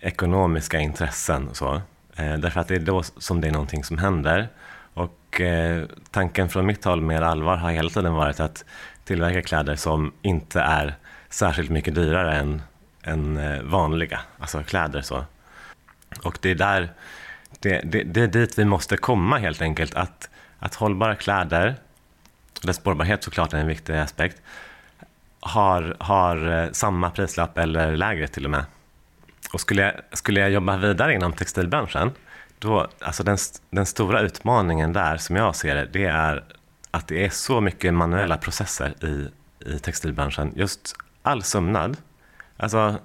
ekonomiska 0.00 0.78
intressen. 0.80 1.48
Och 1.48 1.56
så. 1.56 1.74
Eh, 2.16 2.34
därför 2.38 2.60
att 2.60 2.68
det 2.68 2.74
är 2.74 2.80
då 2.80 3.02
som 3.02 3.40
det 3.40 3.48
är 3.48 3.52
någonting 3.52 3.84
som 3.84 3.98
händer. 3.98 4.48
Och 4.94 5.40
eh, 5.40 5.84
tanken 6.10 6.48
från 6.48 6.66
mitt 6.66 6.84
håll 6.84 7.00
med 7.00 7.22
allvar 7.22 7.56
har 7.56 7.70
hela 7.70 7.90
tiden 7.90 8.14
varit 8.14 8.40
att 8.40 8.64
tillverka 9.04 9.42
kläder 9.42 9.76
som 9.76 10.12
inte 10.22 10.60
är 10.60 10.94
särskilt 11.30 11.70
mycket 11.70 11.94
dyrare 11.94 12.38
än, 12.38 12.62
än 13.02 13.36
eh, 13.36 13.62
vanliga, 13.62 14.20
alltså 14.38 14.62
kläder 14.62 15.00
så. 15.00 15.24
Och 16.22 16.38
det 16.40 16.50
är 16.50 16.54
där, 16.54 16.92
det, 17.60 17.80
det, 17.84 18.02
det 18.02 18.20
är 18.20 18.26
dit 18.26 18.58
vi 18.58 18.64
måste 18.64 18.96
komma 18.96 19.38
helt 19.38 19.62
enkelt, 19.62 19.94
att, 19.94 20.28
att 20.58 20.74
hållbara 20.74 21.14
kläder, 21.14 21.76
där 22.62 22.72
spårbarhet 22.72 23.24
såklart 23.24 23.52
är 23.52 23.58
en 23.58 23.66
viktig 23.66 23.92
aspekt, 23.92 24.42
har, 25.40 25.96
har 26.00 26.62
eh, 26.62 26.70
samma 26.72 27.10
prislapp 27.10 27.58
eller 27.58 27.96
lägre 27.96 28.28
till 28.28 28.44
och 28.44 28.50
med. 28.50 28.64
Och 29.52 29.60
skulle 29.60 29.82
jag, 29.82 30.18
skulle 30.18 30.40
jag 30.40 30.50
jobba 30.50 30.76
vidare 30.76 31.14
inom 31.14 31.32
textilbranschen, 31.32 32.12
då, 32.58 32.88
alltså 33.00 33.22
den, 33.22 33.38
den 33.70 33.86
stora 33.86 34.20
utmaningen 34.20 34.92
där 34.92 35.16
som 35.16 35.36
jag 35.36 35.56
ser 35.56 35.74
det, 35.74 35.86
det 35.92 36.04
är 36.04 36.44
att 36.90 37.08
det 37.08 37.24
är 37.24 37.30
så 37.30 37.60
mycket 37.60 37.94
manuella 37.94 38.36
processer 38.36 39.04
i, 39.04 39.28
i 39.70 39.78
textilbranschen. 39.78 40.52
Just 40.56 40.96
all 41.22 41.42
sömnad. 41.42 41.96
Alltså, 42.56 42.98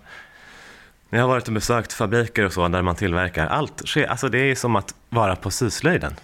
när 1.09 1.19
jag 1.19 1.21
har 1.21 1.27
varit 1.27 1.47
och 1.47 1.53
besökt 1.53 1.93
fabriker 1.93 2.45
och 2.45 2.53
så 2.53 2.67
där 2.67 2.81
man 2.81 2.95
tillverkar, 2.95 3.47
allt 3.47 3.87
sker, 3.87 4.07
alltså 4.07 4.29
det 4.29 4.37
är 4.37 4.55
som 4.55 4.75
att 4.75 4.95
vara 5.09 5.35
på 5.35 5.51
syslöjden. 5.51 6.15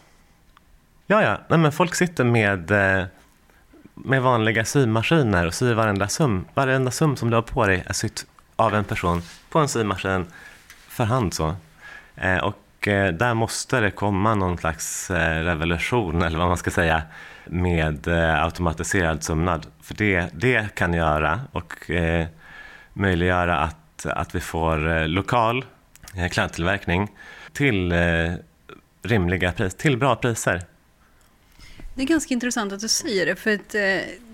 Ja, 1.07 1.23
ja, 1.23 1.37
nej, 1.47 1.59
men 1.59 1.71
folk 1.71 1.95
sitter 1.95 2.23
med, 2.23 2.71
eh, 2.71 3.05
med 3.93 4.21
vanliga 4.21 4.65
symaskiner 4.65 5.47
och 5.47 5.53
syr 5.53 5.73
varenda 5.73 6.07
söm. 6.07 6.45
Varenda 6.53 6.91
sum 6.91 7.15
som 7.15 7.29
du 7.29 7.35
har 7.35 7.41
på 7.41 7.67
dig 7.67 7.83
är 7.85 7.93
sytt 7.93 8.25
av 8.55 8.75
en 8.75 8.83
person 8.83 9.21
på 9.49 9.59
en 9.59 9.67
symaskin 9.67 10.25
för 10.87 11.03
hand. 11.03 11.33
Så. 11.33 11.55
Eh, 12.15 12.37
och 12.81 12.87
eh, 12.87 13.13
där 13.13 13.33
måste 13.33 13.79
det 13.79 13.91
komma 13.91 14.35
någon 14.35 14.57
slags 14.57 15.11
eh, 15.11 15.43
revolution, 15.43 16.21
eller 16.21 16.37
vad 16.37 16.47
man 16.47 16.57
ska 16.57 16.71
säga, 16.71 17.01
med 17.45 18.07
eh, 18.07 18.43
automatiserad 18.43 19.23
sömnad. 19.23 19.67
För 19.81 19.93
det, 19.93 20.29
det 20.33 20.75
kan 20.75 20.93
göra 20.93 21.41
och 21.51 21.89
eh, 21.89 22.27
möjliggöra 22.93 23.57
att, 23.57 24.05
att 24.05 24.35
vi 24.35 24.39
får 24.39 24.89
eh, 24.89 25.07
lokal 25.07 25.65
klädtillverkning 26.31 27.11
till 27.53 27.93
rimliga 29.01 29.51
priser, 29.51 29.77
till 29.77 29.97
bra 29.97 30.15
priser. 30.15 30.61
Det 31.95 32.01
är 32.01 32.07
ganska 32.07 32.33
intressant 32.33 32.73
att 32.73 32.79
du 32.79 32.87
säger 32.87 33.25
det, 33.25 33.35
för 33.35 33.53
att, 33.53 33.69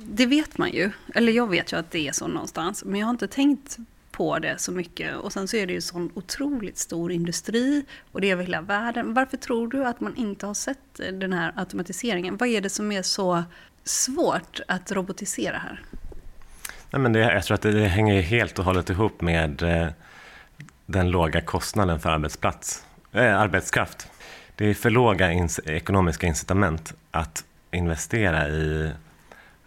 det 0.04 0.26
vet 0.26 0.58
man 0.58 0.72
ju. 0.72 0.92
Eller 1.16 1.32
jag 1.32 1.50
vet 1.50 1.74
ju 1.74 1.78
att 1.78 1.92
det 1.92 2.08
är 2.08 2.12
så 2.12 2.28
någonstans, 2.28 2.84
men 2.86 3.00
jag 3.00 3.08
har 3.08 3.12
inte 3.12 3.28
tänkt 3.28 3.78
på 4.18 4.40
det 4.40 4.58
så 4.58 4.72
mycket. 4.72 5.16
Och 5.16 5.34
sen 5.34 5.48
så 5.48 5.58
är 5.58 5.68
det 5.68 5.74
ju 5.74 5.82
sån 5.82 6.12
otroligt 6.16 6.78
stor 6.78 7.12
industri 7.12 7.86
och 8.12 8.22
det 8.22 8.30
är 8.30 8.32
över 8.32 8.44
hela 8.44 8.62
världen. 8.62 9.14
Varför 9.14 9.38
tror 9.38 9.68
du 9.68 9.86
att 9.86 10.02
man 10.02 10.16
inte 10.16 10.46
har 10.46 10.54
sett 10.54 10.80
den 11.14 11.34
här 11.34 11.54
automatiseringen? 11.56 12.38
Vad 12.38 12.50
är 12.50 12.62
det 12.62 12.70
som 12.70 12.92
är 12.92 13.02
så 13.02 13.44
svårt 13.84 14.60
att 14.68 14.92
robotisera 14.92 15.58
här? 15.58 15.82
Nej, 16.92 17.02
men 17.02 17.14
det, 17.14 17.20
jag 17.20 17.44
tror 17.44 17.56
att 17.56 17.62
det, 17.62 17.72
det 17.72 17.88
hänger 17.88 18.22
helt 18.22 18.60
och 18.60 18.66
hållet 18.66 18.90
ihop 18.90 19.22
med 19.22 19.62
eh, 19.62 19.88
den 20.86 21.10
låga 21.10 21.42
kostnaden 21.42 22.00
för 22.00 22.10
arbetsplats, 22.10 22.86
eh, 23.12 23.40
arbetskraft. 23.40 24.10
Det 24.56 24.66
är 24.66 24.74
för 24.74 24.90
låga 24.90 25.32
ins 25.32 25.60
ekonomiska 25.66 26.28
incitament 26.28 26.94
att 27.12 27.46
investera 27.72 28.50
i 28.50 28.92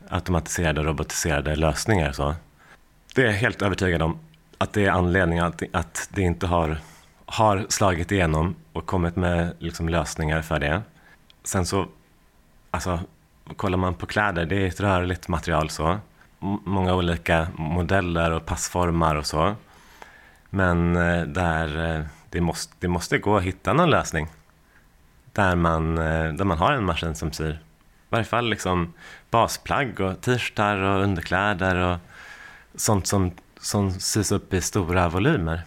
automatiserade 0.08 0.80
och 0.80 0.86
robotiserade 0.86 1.56
lösningar. 1.56 2.12
Så. 2.12 2.34
Det 3.14 3.22
är 3.22 3.26
jag 3.26 3.32
helt 3.32 3.62
övertygad 3.62 4.02
om 4.02 4.18
att 4.61 4.73
det 4.73 4.87
är 4.87 4.90
anledningen 4.90 5.44
att, 5.44 5.62
att 5.73 6.09
det 6.12 6.23
inte 6.23 6.46
har, 6.46 6.79
har 7.27 7.66
slagit 7.68 8.12
igenom 8.12 8.55
och 8.73 8.87
kommit 8.87 9.16
med 9.16 9.55
liksom 9.59 9.88
lösningar 9.88 10.42
för 10.42 10.59
det. 10.59 10.83
Sen 11.44 11.66
så, 11.66 11.87
alltså, 12.70 13.01
kollar 13.57 13.79
man 13.79 13.94
på 13.94 14.07
kläder, 14.07 14.46
det 14.46 14.57
är 14.57 14.66
ett 14.66 14.81
rörligt 14.81 15.29
material 15.29 15.70
så. 15.70 15.99
många 16.38 16.94
olika 16.94 17.49
modeller 17.57 18.31
och 18.31 18.46
passformar 18.46 19.14
och 19.14 19.27
så. 19.27 19.55
Men 20.51 20.96
eh, 20.96 21.23
där 21.23 21.96
eh, 21.96 22.05
det 22.31 22.40
måste, 22.40 22.75
det 22.79 22.88
måste 22.88 23.18
gå 23.18 23.37
att 23.37 23.42
hitta 23.42 23.73
någon 23.73 23.90
lösning. 23.90 24.29
Där 25.33 25.57
man, 25.57 25.99
eh, 25.99 26.33
där 26.33 26.44
man 26.44 26.59
har 26.59 26.73
en 26.73 26.85
maskin 26.85 27.14
som 27.14 27.33
syr. 27.33 27.53
I 27.53 27.59
varje 28.09 28.25
fall 28.25 28.49
liksom 28.49 28.92
basplagg 29.31 30.01
och 30.01 30.20
t-shirtar 30.20 30.77
och 30.77 31.03
underkläder 31.03 31.77
och 31.77 31.99
sånt 32.75 33.07
som 33.07 33.33
som 33.61 33.90
sys 33.90 34.33
upp 34.33 34.55
i 34.55 34.61
stora 34.61 35.09
volymer. 35.09 35.62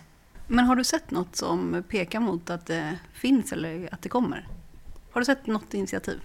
Men 0.47 0.65
har 0.65 0.75
du 0.75 0.83
sett 0.83 1.11
något 1.11 1.35
som 1.35 1.83
pekar 1.89 2.19
mot 2.19 2.49
att 2.49 2.65
det 2.65 2.99
finns 3.13 3.53
eller 3.53 3.89
att 3.91 4.01
det 4.01 4.09
kommer? 4.09 4.47
Har 5.11 5.21
du 5.21 5.25
sett 5.25 5.47
något 5.47 5.73
initiativ? 5.73 6.19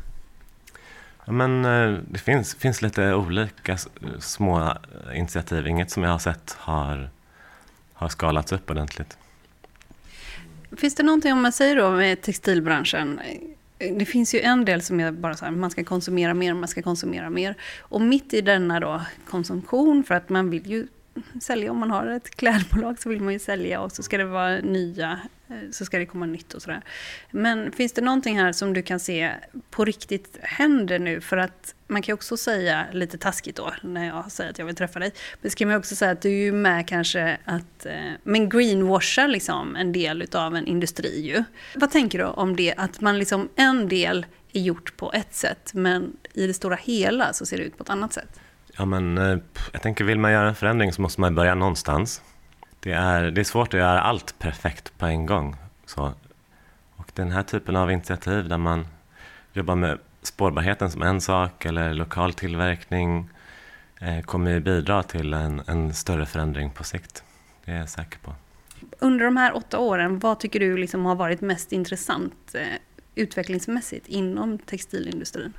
Ja, 1.24 1.32
men 1.32 1.64
eh, 1.64 1.98
det 2.10 2.18
finns, 2.18 2.54
finns 2.54 2.82
lite 2.82 3.14
olika 3.14 3.78
små 4.18 4.74
initiativ. 5.14 5.66
Inget 5.66 5.90
som 5.90 6.02
jag 6.02 6.10
har 6.10 6.18
sett 6.18 6.56
har, 6.58 7.10
har 7.92 8.08
skalats 8.08 8.52
upp 8.52 8.70
ordentligt. 8.70 9.18
Finns 10.76 10.94
det 10.94 11.02
någonting, 11.02 11.32
om 11.32 11.42
man 11.42 11.52
säger 11.52 11.76
då 11.76 11.90
med 11.90 12.22
textilbranschen, 12.22 13.20
det 13.78 14.04
finns 14.04 14.34
ju 14.34 14.40
en 14.40 14.64
del 14.64 14.82
som 14.82 15.00
är 15.00 15.12
bara 15.12 15.34
så 15.34 15.44
här, 15.44 15.52
man 15.52 15.70
ska 15.70 15.84
konsumera 15.84 16.34
mer, 16.34 16.54
man 16.54 16.68
ska 16.68 16.82
konsumera 16.82 17.30
mer. 17.30 17.54
Och 17.78 18.00
mitt 18.00 18.34
i 18.34 18.40
denna 18.40 18.80
då 18.80 19.02
konsumtion, 19.30 20.04
för 20.04 20.14
att 20.14 20.28
man 20.28 20.50
vill 20.50 20.70
ju 20.70 20.86
sälja, 21.40 21.70
om 21.70 21.78
man 21.78 21.90
har 21.90 22.06
ett 22.06 22.30
klädbolag 22.30 22.98
så 22.98 23.08
vill 23.08 23.20
man 23.20 23.32
ju 23.32 23.38
sälja 23.38 23.80
och 23.80 23.92
så 23.92 24.02
ska 24.02 24.18
det 24.18 24.24
vara 24.24 24.60
nya, 24.60 25.20
eh, 25.48 25.70
så 25.70 25.84
ska 25.84 25.98
det 25.98 26.06
komma 26.06 26.26
nytt 26.26 26.54
och 26.54 26.62
sådär. 26.62 26.82
Men 27.30 27.72
finns 27.72 27.92
det 27.92 28.00
någonting 28.00 28.38
här 28.38 28.52
som 28.52 28.72
du 28.72 28.82
kan 28.82 29.00
se 29.00 29.30
på 29.70 29.84
riktigt 29.84 30.38
händer 30.42 30.98
nu? 30.98 31.20
För 31.20 31.36
att 31.36 31.74
man 31.86 32.02
kan 32.02 32.12
ju 32.12 32.14
också 32.14 32.36
säga, 32.36 32.86
lite 32.92 33.18
taskigt 33.18 33.56
då, 33.56 33.72
när 33.82 34.06
jag 34.06 34.32
säger 34.32 34.50
att 34.50 34.58
jag 34.58 34.66
vill 34.66 34.76
träffa 34.76 34.98
dig, 34.98 35.12
men 35.40 35.50
ska 35.50 35.66
man 35.66 35.76
också 35.76 35.96
säga 35.96 36.10
att 36.10 36.22
du 36.22 36.28
är 36.28 36.44
ju 36.44 36.52
med 36.52 36.88
kanske 36.88 37.38
att, 37.44 37.86
eh, 37.86 38.12
men 38.22 38.48
greenwashar 38.48 39.28
liksom 39.28 39.76
en 39.76 39.92
del 39.92 40.22
utav 40.22 40.56
en 40.56 40.66
industri 40.66 41.20
ju. 41.20 41.44
Vad 41.74 41.90
tänker 41.90 42.18
du 42.18 42.24
om 42.24 42.56
det, 42.56 42.74
att 42.76 43.00
man 43.00 43.18
liksom 43.18 43.48
en 43.56 43.88
del 43.88 44.26
är 44.52 44.60
gjort 44.60 44.96
på 44.96 45.12
ett 45.12 45.34
sätt, 45.34 45.70
men 45.74 46.16
i 46.34 46.46
det 46.46 46.54
stora 46.54 46.76
hela 46.76 47.32
så 47.32 47.46
ser 47.46 47.56
det 47.56 47.64
ut 47.64 47.76
på 47.76 47.82
ett 47.82 47.90
annat 47.90 48.12
sätt? 48.12 48.40
Ja, 48.78 48.84
men 48.84 49.18
eh, 49.18 49.38
jag 49.72 49.82
tänker, 49.82 50.04
vill 50.04 50.18
man 50.18 50.32
göra 50.32 50.48
en 50.48 50.54
förändring 50.54 50.92
så 50.92 51.02
måste 51.02 51.20
man 51.20 51.34
börja 51.34 51.54
någonstans. 51.54 52.22
Det 52.80 52.92
är, 52.92 53.30
det 53.30 53.40
är 53.40 53.44
svårt 53.44 53.74
att 53.74 53.80
göra 53.80 54.00
allt 54.00 54.38
perfekt 54.38 54.98
på 54.98 55.06
en 55.06 55.26
gång. 55.26 55.56
Så. 55.86 56.12
Och 56.96 57.10
den 57.14 57.30
här 57.30 57.42
typen 57.42 57.76
av 57.76 57.92
initiativ 57.92 58.48
där 58.48 58.58
man 58.58 58.86
jobbar 59.52 59.74
med 59.74 59.98
spårbarheten 60.22 60.90
som 60.90 61.02
en 61.02 61.20
sak 61.20 61.64
eller 61.64 61.94
lokal 61.94 62.32
tillverkning 62.32 63.30
eh, 64.00 64.20
kommer 64.20 64.50
ju 64.50 64.60
bidra 64.60 65.02
till 65.02 65.34
en, 65.34 65.62
en 65.66 65.94
större 65.94 66.26
förändring 66.26 66.70
på 66.70 66.84
sikt. 66.84 67.22
Det 67.64 67.72
är 67.72 67.78
jag 67.78 67.88
säker 67.88 68.18
på. 68.18 68.34
Under 68.98 69.24
de 69.24 69.36
här 69.36 69.56
åtta 69.56 69.78
åren, 69.78 70.18
vad 70.18 70.40
tycker 70.40 70.60
du 70.60 70.76
liksom 70.76 71.06
har 71.06 71.14
varit 71.14 71.40
mest 71.40 71.72
intressant 71.72 72.54
eh, 72.54 72.62
utvecklingsmässigt 73.14 74.08
inom 74.08 74.58
textilindustrin? 74.58 75.52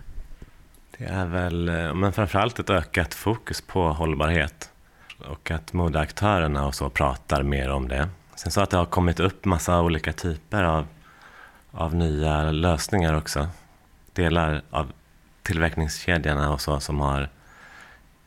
Det 0.99 1.05
är 1.05 1.25
väl 1.25 1.69
eh, 1.69 1.93
men 1.93 2.13
framförallt 2.13 2.59
ett 2.59 2.69
ökat 2.69 3.13
fokus 3.13 3.62
på 3.62 3.89
hållbarhet 3.89 4.71
och 5.17 5.51
att 5.51 5.73
modeaktörerna 5.73 6.67
och 6.67 6.75
så 6.75 6.89
pratar 6.89 7.43
mer 7.43 7.69
om 7.69 7.88
det. 7.88 8.09
Sen 8.35 8.51
så 8.51 8.62
att 8.62 8.69
det 8.69 8.77
har 8.77 8.85
kommit 8.85 9.19
upp 9.19 9.45
massa 9.45 9.81
olika 9.81 10.13
typer 10.13 10.63
av, 10.63 10.88
av 11.71 11.95
nya 11.95 12.51
lösningar 12.51 13.13
också. 13.13 13.47
Delar 14.13 14.62
av 14.69 14.91
tillverkningskedjorna 15.43 16.53
och 16.53 16.62
så 16.62 16.79
som 16.79 16.99
har, 16.99 17.29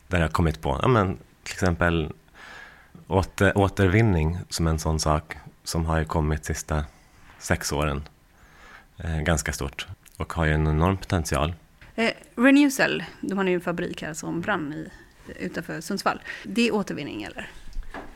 där 0.07 0.17
jag 0.17 0.27
har 0.27 0.31
kommit 0.31 0.61
på, 0.61 0.79
ja, 0.81 0.87
men, 0.87 1.17
till 1.43 1.53
exempel 1.53 2.11
åter, 3.07 3.57
återvinning 3.57 4.39
som 4.49 4.67
en 4.67 4.79
sån 4.79 4.99
sak 4.99 5.37
som 5.63 5.85
har 5.85 5.99
ju 5.99 6.05
kommit 6.05 6.45
sista 6.45 6.85
sex 7.39 7.71
åren. 7.71 8.03
Eh, 8.97 9.19
ganska 9.19 9.53
stort 9.53 9.87
och 10.17 10.33
har 10.33 10.45
ju 10.45 10.53
en 10.53 10.67
enorm 10.67 10.97
potential. 10.97 11.53
Eh, 11.95 12.11
Renewcell, 12.35 13.03
de 13.21 13.37
har 13.37 13.45
ju 13.45 13.53
en 13.53 13.61
fabrik 13.61 14.01
här 14.01 14.13
som 14.13 14.41
brann 14.41 14.73
i, 14.73 14.89
utanför 15.39 15.81
Sundsvall. 15.81 16.21
Det 16.43 16.67
är 16.67 16.73
återvinning 16.73 17.23
eller? 17.23 17.49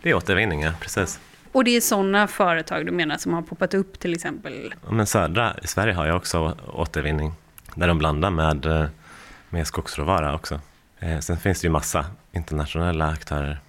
Det 0.02 0.10
är 0.10 0.14
återvinning, 0.14 0.62
ja, 0.62 0.72
precis. 0.82 1.20
Och 1.52 1.64
det 1.64 1.72
är 1.72 1.82
sådana 1.82 2.28
företag 2.28 2.86
du 2.86 2.92
menar 2.92 3.18
som 3.18 3.34
har 3.34 3.42
poppat 3.42 3.74
upp 3.74 4.00
till 4.00 4.14
exempel? 4.14 4.74
Ja, 4.86 4.92
men 4.92 5.08
södra 5.08 5.56
Sverige 5.64 5.94
har 5.94 6.06
ju 6.06 6.12
också 6.12 6.58
återvinning 6.74 7.34
där 7.76 7.88
de 7.88 7.98
blandar 7.98 8.30
med, 8.30 8.66
eh, 8.66 8.86
med 9.50 9.68
skogsråvara 9.68 10.36
också. 10.36 10.60
Eh, 11.00 11.20
sen 11.20 11.38
finns 11.38 11.62
det 11.62 11.68
ju 11.68 11.72
massa 11.72 12.06
internationella 12.32 13.08
aktörer. 13.10 13.60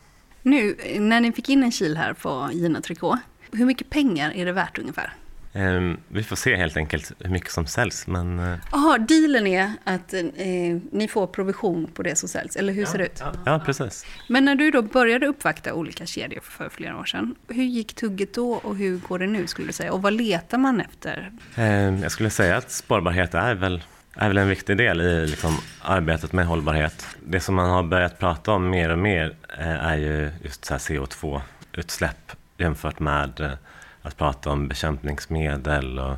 Nu, 0.42 0.76
när 0.98 1.20
ni 1.20 1.32
fick 1.32 1.48
in 1.48 1.62
en 1.62 1.70
kil 1.72 1.96
här 1.96 2.12
på 2.12 2.48
Gina 2.52 2.80
Tricot, 2.80 3.18
hur 3.52 3.64
mycket 3.64 3.90
pengar 3.90 4.30
är 4.30 4.46
det 4.46 4.52
värt 4.52 4.78
ungefär? 4.78 5.12
Eh, 5.58 5.94
vi 6.08 6.22
får 6.22 6.36
se 6.36 6.56
helt 6.56 6.76
enkelt 6.76 7.12
hur 7.18 7.30
mycket 7.30 7.50
som 7.50 7.66
säljs. 7.66 8.06
Men, 8.06 8.38
eh, 8.38 8.58
Jaha, 8.72 8.98
dealen 8.98 9.46
är 9.46 9.72
att 9.84 10.14
eh, 10.14 10.22
ni 10.92 11.08
får 11.10 11.26
provision 11.26 11.90
på 11.94 12.02
det 12.02 12.16
som 12.16 12.28
säljs, 12.28 12.56
eller 12.56 12.72
hur 12.72 12.84
ser 12.84 12.98
det 12.98 13.04
ut? 13.04 13.20
ja, 13.20 13.32
ja, 13.46 13.62
precis. 13.64 14.06
Men 14.28 14.44
när 14.44 14.54
du 14.54 14.70
då 14.70 14.82
började 14.82 15.26
uppvakta 15.26 15.74
olika 15.74 16.06
kedjor 16.06 16.40
för 16.42 16.68
flera 16.68 16.98
år 16.98 17.04
sedan, 17.04 17.34
hur 17.48 17.62
gick 17.62 17.94
tugget 17.94 18.34
då 18.34 18.52
och 18.52 18.76
hur 18.76 18.98
går 18.98 19.18
det 19.18 19.26
nu 19.26 19.46
skulle 19.46 19.66
du 19.66 19.72
säga? 19.72 19.92
Och 19.92 20.02
vad 20.02 20.12
letar 20.12 20.58
man 20.58 20.80
efter? 20.80 21.30
Eh, 21.54 22.00
jag 22.02 22.12
skulle 22.12 22.30
säga 22.30 22.56
att 22.56 22.70
spårbarhet 22.70 23.34
är 23.34 23.54
väl, 23.54 23.82
är 24.14 24.28
väl 24.28 24.38
en 24.38 24.48
viktig 24.48 24.76
del 24.76 25.00
i 25.00 25.26
liksom, 25.26 25.56
arbetet 25.82 26.32
med 26.32 26.46
hållbarhet. 26.46 27.06
Det 27.24 27.40
som 27.40 27.54
man 27.54 27.70
har 27.70 27.82
börjat 27.82 28.18
prata 28.18 28.52
om 28.52 28.70
mer 28.70 28.90
och 28.90 28.98
mer 28.98 29.36
eh, 29.58 29.86
är 29.86 29.96
ju 29.96 30.30
just 30.42 30.64
så 30.64 30.74
här 30.74 30.78
CO2-utsläpp 30.78 32.32
jämfört 32.58 33.00
med 33.00 33.40
eh, 33.40 33.50
att 34.02 34.16
prata 34.16 34.50
om 34.50 34.68
bekämpningsmedel 34.68 35.98
och 35.98 36.16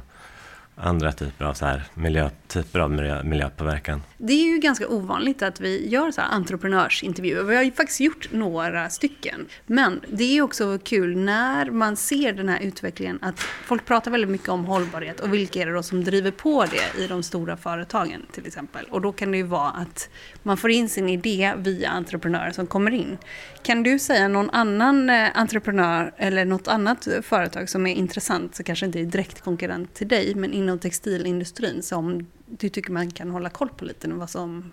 andra 0.80 1.12
typer 1.12 1.44
av, 1.44 1.54
så 1.54 1.66
här 1.66 1.82
miljö, 1.94 2.30
typer 2.48 2.78
av 2.78 2.90
miljö, 2.90 3.22
miljöpåverkan. 3.22 4.02
Det 4.18 4.32
är 4.32 4.52
ju 4.52 4.58
ganska 4.58 4.88
ovanligt 4.88 5.42
att 5.42 5.60
vi 5.60 5.88
gör 5.88 6.10
så 6.10 6.20
här 6.20 6.28
entreprenörsintervjuer. 6.28 7.42
Vi 7.42 7.56
har 7.56 7.62
ju 7.62 7.72
faktiskt 7.72 8.00
gjort 8.00 8.32
några 8.32 8.90
stycken. 8.90 9.46
Men 9.66 10.00
det 10.08 10.38
är 10.38 10.42
också 10.42 10.78
kul 10.84 11.16
när 11.16 11.70
man 11.70 11.96
ser 11.96 12.32
den 12.32 12.48
här 12.48 12.60
utvecklingen 12.60 13.18
att 13.22 13.40
folk 13.40 13.86
pratar 13.86 14.10
väldigt 14.10 14.30
mycket 14.30 14.48
om 14.48 14.64
hållbarhet 14.64 15.20
och 15.20 15.34
vilka 15.34 15.62
är 15.62 15.66
det 15.66 15.72
då 15.72 15.82
som 15.82 16.04
driver 16.04 16.30
på 16.30 16.64
det 16.64 17.02
i 17.04 17.06
de 17.06 17.22
stora 17.22 17.56
företagen 17.56 18.26
till 18.32 18.46
exempel. 18.46 18.84
Och 18.90 19.00
då 19.00 19.12
kan 19.12 19.30
det 19.30 19.36
ju 19.36 19.42
vara 19.42 19.70
att 19.70 20.08
man 20.42 20.56
får 20.56 20.70
in 20.70 20.88
sin 20.88 21.08
idé 21.08 21.54
via 21.56 21.90
entreprenörer 21.90 22.50
som 22.50 22.66
kommer 22.66 22.90
in. 22.90 23.18
Kan 23.62 23.82
du 23.82 23.98
säga 23.98 24.28
någon 24.28 24.50
annan 24.50 25.10
eh, 25.10 25.28
entreprenör 25.34 26.12
eller 26.16 26.44
något 26.44 26.68
annat 26.68 27.08
företag 27.22 27.68
som 27.68 27.86
är 27.86 27.94
intressant, 27.94 28.54
så 28.54 28.62
kanske 28.62 28.86
inte 28.86 29.00
är 29.00 29.04
direkt 29.04 29.40
konkurrent 29.40 29.94
till 29.94 30.08
dig, 30.08 30.34
men 30.34 30.52
inom 30.52 30.78
textilindustrin 30.78 31.82
som 31.82 32.26
du 32.46 32.68
tycker 32.68 32.92
man 32.92 33.10
kan 33.10 33.30
hålla 33.30 33.50
koll 33.50 33.68
på 33.68 33.84
lite 33.84 34.08
vad 34.08 34.30
som, 34.30 34.72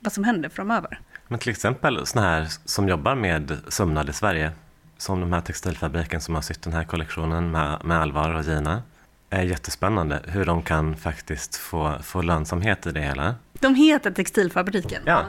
vad 0.00 0.12
som 0.12 0.24
händer 0.24 0.48
framöver? 0.48 1.00
Men 1.28 1.38
till 1.38 1.50
exempel 1.50 2.06
sådana 2.06 2.28
här 2.28 2.48
som 2.64 2.88
jobbar 2.88 3.14
med 3.14 3.58
sömnad 3.68 4.08
i 4.08 4.12
Sverige, 4.12 4.52
som 4.98 5.20
de 5.20 5.32
här 5.32 5.40
textilfabriken 5.40 6.20
som 6.20 6.34
har 6.34 6.42
sytt 6.42 6.62
den 6.62 6.72
här 6.72 6.84
kollektionen 6.84 7.50
med, 7.50 7.84
med 7.84 8.00
Alvar 8.00 8.34
och 8.34 8.42
Gina, 8.42 8.82
är 9.30 9.42
jättespännande 9.42 10.22
hur 10.24 10.44
de 10.44 10.62
kan 10.62 10.96
faktiskt 10.96 11.56
få, 11.56 11.94
få 12.02 12.22
lönsamhet 12.22 12.86
i 12.86 12.92
det 12.92 13.00
hela. 13.00 13.34
De 13.52 13.74
heter 13.74 14.10
Textilfabriken? 14.10 15.02
Ja. 15.06 15.24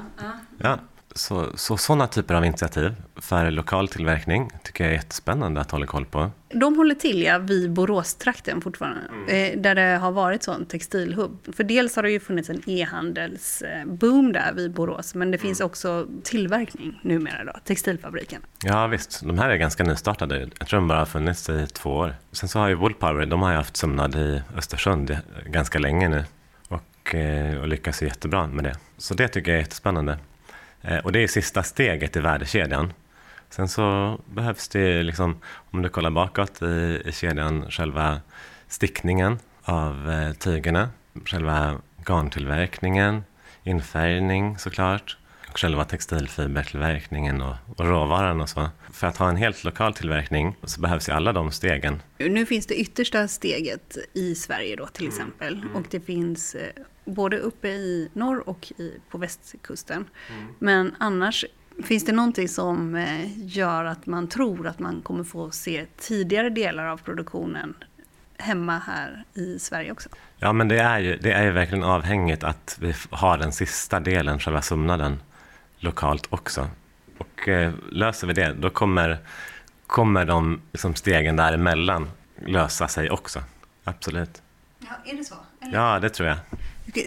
ja. 0.58 0.78
Så, 1.18 1.58
så 1.58 1.78
sådana 1.78 2.08
typer 2.08 2.36
av 2.36 2.46
initiativ 2.46 2.96
för 3.16 3.52
lokal 3.52 3.88
tillverkning 3.88 4.50
tycker 4.64 4.84
jag 4.84 4.92
är 4.92 4.98
jättespännande 4.98 5.62
att 5.62 5.72
hålla 5.72 5.86
koll 5.86 6.06
på. 6.06 6.32
De 6.50 6.78
håller 6.78 6.96
till 6.96 7.24
ja, 7.24 7.38
vid 7.38 7.72
Boråstrakten 7.72 8.62
fortfarande, 8.62 9.00
mm. 9.30 9.62
där 9.62 9.76
det 9.76 9.98
har 9.98 10.12
varit 10.12 10.44
sån 10.44 10.66
textilhubb. 10.66 11.38
För 11.56 11.64
dels 11.64 11.96
har 11.96 12.04
det 12.04 12.12
ju 12.12 12.20
funnits 12.20 12.50
en 12.50 12.62
e-handelsboom 12.70 14.34
där 14.34 14.54
vid 14.54 14.72
Borås, 14.74 15.16
men 15.16 15.32
det 15.32 15.38
finns 15.38 15.60
mm. 15.60 15.66
också 15.66 16.08
tillverkning 16.24 17.00
numera 17.02 17.44
då, 17.44 17.54
textilfabriken. 17.64 18.42
Ja 18.64 18.88
visst, 18.88 19.22
de 19.24 19.40
här 19.40 19.50
är 19.50 19.58
ganska 19.58 19.84
nystartade. 19.84 20.50
Jag 20.60 20.68
tror 20.68 20.80
de 20.80 20.88
bara 20.88 21.00
har 21.00 21.06
funnits 21.06 21.50
i 21.50 21.68
två 21.68 21.90
år. 21.90 22.16
Sen 22.32 22.50
så 22.50 22.60
har 22.60 22.68
ju 22.68 22.76
Woolpower, 22.76 23.26
de 23.26 23.42
har 23.42 23.52
ju 23.52 23.58
haft 23.58 23.78
sömnad 23.78 24.16
i 24.16 24.42
Östersund 24.58 25.18
ganska 25.46 25.80
länge 25.80 26.10
nu 26.10 26.26
och, 26.68 27.16
eh, 27.16 27.58
och 27.58 27.68
lyckas 27.68 28.02
jättebra 28.02 28.48
med 28.48 28.64
det. 28.64 28.76
Så 28.98 29.14
det 29.14 29.28
tycker 29.28 29.52
jag 29.52 29.58
är 29.58 29.62
jättespännande. 29.62 30.18
Eh, 30.88 30.98
och 30.98 31.12
det 31.12 31.24
är 31.24 31.28
sista 31.28 31.64
steget 31.64 32.16
i 32.16 32.20
värdekedjan. 32.20 32.94
Sen 33.50 33.68
så 33.68 34.20
behövs 34.26 34.68
det, 34.68 35.04
liksom, 35.04 35.42
om 35.72 35.82
du 35.82 35.90
kollar 35.90 36.10
bakåt 36.10 36.62
i, 36.62 37.02
i 37.06 37.12
kedjan, 37.12 37.72
själva 37.72 38.22
stickningen 38.68 39.40
av 39.64 40.12
eh, 40.12 40.34
tygerna, 40.34 40.90
själva 41.26 41.82
garntillverkningen, 42.06 43.24
infärgning 43.64 44.58
såklart, 44.58 45.18
och 45.50 45.60
själva 45.60 45.86
textilfibertillverkningen 45.86 47.42
och, 47.42 47.56
och 47.76 47.86
råvaran 47.86 48.42
och 48.42 48.50
så. 48.50 48.70
För 48.92 49.08
att 49.08 49.18
ha 49.18 49.30
en 49.30 49.36
helt 49.36 49.64
lokal 49.64 49.94
tillverkning 49.94 50.56
så 50.64 50.82
behövs 50.82 51.10
ju 51.10 51.14
alla 51.14 51.34
de 51.34 51.52
stegen. 51.52 52.02
Nu 52.18 52.46
finns 52.46 52.66
det 52.66 52.76
yttersta 52.76 53.28
steget 53.28 53.98
i 54.14 54.36
Sverige 54.36 54.76
då 54.76 54.88
till 54.88 55.08
exempel 55.08 55.54
mm. 55.54 55.76
och 55.76 55.86
det 55.90 56.00
finns 56.00 56.56
eh, 56.56 56.84
både 57.08 57.38
uppe 57.38 57.68
i 57.68 58.10
norr 58.14 58.50
och 58.50 58.72
i, 58.78 58.94
på 59.10 59.18
västkusten. 59.18 60.06
Mm. 60.30 60.48
Men 60.60 60.96
annars, 61.00 61.46
finns 61.84 62.06
det 62.06 62.12
någonting 62.12 62.48
som 62.48 62.96
eh, 62.96 63.48
gör 63.48 63.86
att 63.86 64.06
man 64.06 64.28
tror 64.28 64.68
att 64.68 64.80
man 64.80 65.02
kommer 65.02 65.24
få 65.24 65.52
se 65.52 65.86
tidigare 65.98 66.50
delar 66.50 66.86
av 66.86 66.98
produktionen 66.98 67.74
hemma 68.38 68.80
här 68.80 69.24
i 69.34 69.60
Sverige 69.60 69.92
också? 69.92 70.10
Ja, 70.38 70.54
men 70.54 70.68
det 70.68 70.80
är 70.80 71.00
ju, 71.00 71.18
det 71.18 71.32
är 71.32 71.44
ju 71.44 71.52
verkligen 71.52 71.84
avhängigt 71.84 72.44
att 72.44 72.78
vi 72.82 72.94
har 73.10 73.38
den 73.38 73.52
sista 73.52 74.00
delen, 74.00 74.40
själva 74.40 74.62
sömnaden, 74.62 75.20
lokalt 75.78 76.28
också. 76.30 76.70
Och 77.18 77.48
eh, 77.48 77.74
löser 77.92 78.28
vi 78.28 78.34
det, 78.34 78.54
då 78.60 78.70
kommer, 78.70 79.18
kommer 79.88 80.26
de 80.26 80.62
liksom 80.72 80.96
stegen 80.96 81.36
däremellan 81.36 82.10
lösa 82.46 82.88
sig 82.88 83.10
också. 83.10 83.44
Absolut. 83.84 84.42
Ja, 84.80 84.88
är 85.06 85.18
det 85.18 85.24
så? 85.24 85.36
Eller? 85.62 85.74
Ja, 85.74 86.00
det 86.00 86.10
tror 86.10 86.30
jag. 86.30 86.38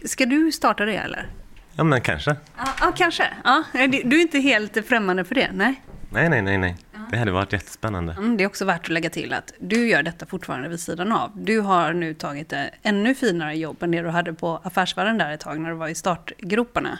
Ska 0.05 0.26
du 0.26 0.53
starta 0.53 0.85
det 0.85 0.96
eller? 0.96 1.26
Ja, 1.76 1.85
men 1.85 2.00
kanske. 2.00 2.37
Ja, 2.57 2.64
ja 2.81 2.92
kanske. 2.96 3.24
Ja, 3.44 3.64
du 4.05 4.16
är 4.16 4.20
inte 4.20 4.38
helt 4.38 4.87
främmande 4.87 5.24
för 5.24 5.35
det? 5.35 5.50
Nej? 5.53 5.83
Nej, 6.11 6.29
nej, 6.29 6.42
nej. 6.42 6.59
nej. 6.59 6.76
Det 7.11 7.16
hade 7.16 7.31
varit 7.31 7.53
jättespännande. 7.53 8.12
Mm, 8.12 8.37
det 8.37 8.44
är 8.44 8.48
också 8.48 8.64
värt 8.64 8.81
att 8.81 8.88
lägga 8.88 9.11
till 9.11 9.33
att 9.33 9.53
du 9.59 9.88
gör 9.88 10.03
detta 10.03 10.26
fortfarande 10.26 10.68
vid 10.68 10.81
sidan 10.81 11.12
av. 11.12 11.31
Du 11.35 11.61
har 11.61 11.92
nu 11.92 12.14
tagit 12.14 12.53
ett 12.53 12.74
ännu 12.83 13.14
finare 13.14 13.57
jobb 13.57 13.83
än 13.83 13.90
det 13.90 14.03
du 14.03 14.09
hade 14.09 14.33
på 14.33 14.61
Affärsvärlden 14.64 15.18
där 15.18 15.33
ett 15.33 15.40
tag 15.40 15.61
när 15.61 15.70
du 15.70 15.76
var 15.76 15.88
i 15.88 15.94
startgroparna. 15.94 16.98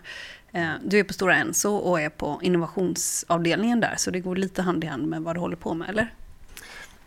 Eh, 0.53 0.69
du 0.85 0.99
är 0.99 1.05
på 1.05 1.13
Stora 1.13 1.37
Enso 1.37 1.77
och 1.77 2.01
är 2.01 2.09
på 2.09 2.41
innovationsavdelningen 2.43 3.81
där, 3.81 3.95
så 3.97 4.11
det 4.11 4.21
går 4.21 4.37
lite 4.37 4.63
hand 4.63 4.85
i 4.85 4.87
hand 4.87 5.07
med 5.07 5.23
vad 5.23 5.37
du 5.37 5.41
håller 5.41 5.57
på 5.57 5.75
med, 5.75 5.89
eller? 5.89 6.13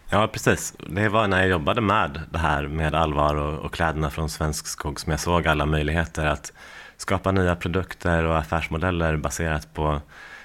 Ja, 0.09 0.27
precis. 0.27 0.73
Det 0.87 1.09
var 1.09 1.27
när 1.27 1.39
jag 1.39 1.49
jobbade 1.49 1.81
med 1.81 2.21
det 2.31 2.37
här 2.37 2.67
med 2.67 2.95
Alvar 2.95 3.35
och, 3.35 3.65
och 3.65 3.73
kläderna 3.73 4.09
från 4.09 4.29
Svensk 4.29 4.67
Skog 4.67 4.99
som 4.99 5.11
jag 5.11 5.19
såg 5.19 5.47
alla 5.47 5.65
möjligheter 5.65 6.25
att 6.25 6.53
skapa 6.97 7.31
nya 7.31 7.55
produkter 7.55 8.23
och 8.23 8.37
affärsmodeller 8.37 9.17
baserat 9.17 9.73
på 9.73 10.01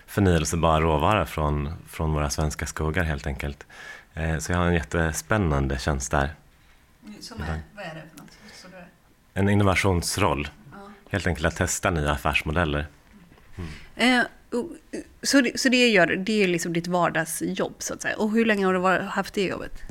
förnyelsebar 0.06 0.80
råvara 0.80 1.26
från, 1.26 1.72
från 1.88 2.12
våra 2.12 2.30
svenska 2.30 2.66
skogar 2.66 3.04
helt 3.04 3.26
enkelt. 3.26 3.66
Eh, 4.14 4.38
så 4.38 4.52
jag 4.52 4.58
har 4.58 4.66
en 4.66 4.74
jättespännande 4.74 5.78
tjänst 5.78 6.10
där. 6.10 6.30
Som 7.20 7.40
är, 7.40 7.60
vad 7.74 7.84
är 7.84 7.94
det 7.94 8.02
för 8.10 8.18
något? 8.18 8.38
En 9.34 9.48
innovationsroll. 9.48 10.48
Ja. 10.72 10.78
Helt 11.10 11.26
enkelt 11.26 11.46
att 11.46 11.56
testa 11.56 11.90
nya 11.90 12.12
affärsmodeller. 12.12 12.86
Mm. 13.58 14.20
Eh, 14.20 14.26
så, 15.22 15.40
det, 15.40 15.60
så 15.60 15.68
det, 15.68 15.88
gör, 15.88 16.06
det 16.06 16.42
är 16.42 16.48
liksom 16.48 16.72
ditt 16.72 16.86
vardagsjobb 16.86 17.74
så 17.78 17.94
att 17.94 18.02
säga. 18.02 18.16
Och 18.16 18.30
hur 18.30 18.44
länge 18.44 18.66
har 18.66 18.74
du 18.74 19.04
haft 19.04 19.34
det 19.34 19.44
jobbet? 19.44 19.82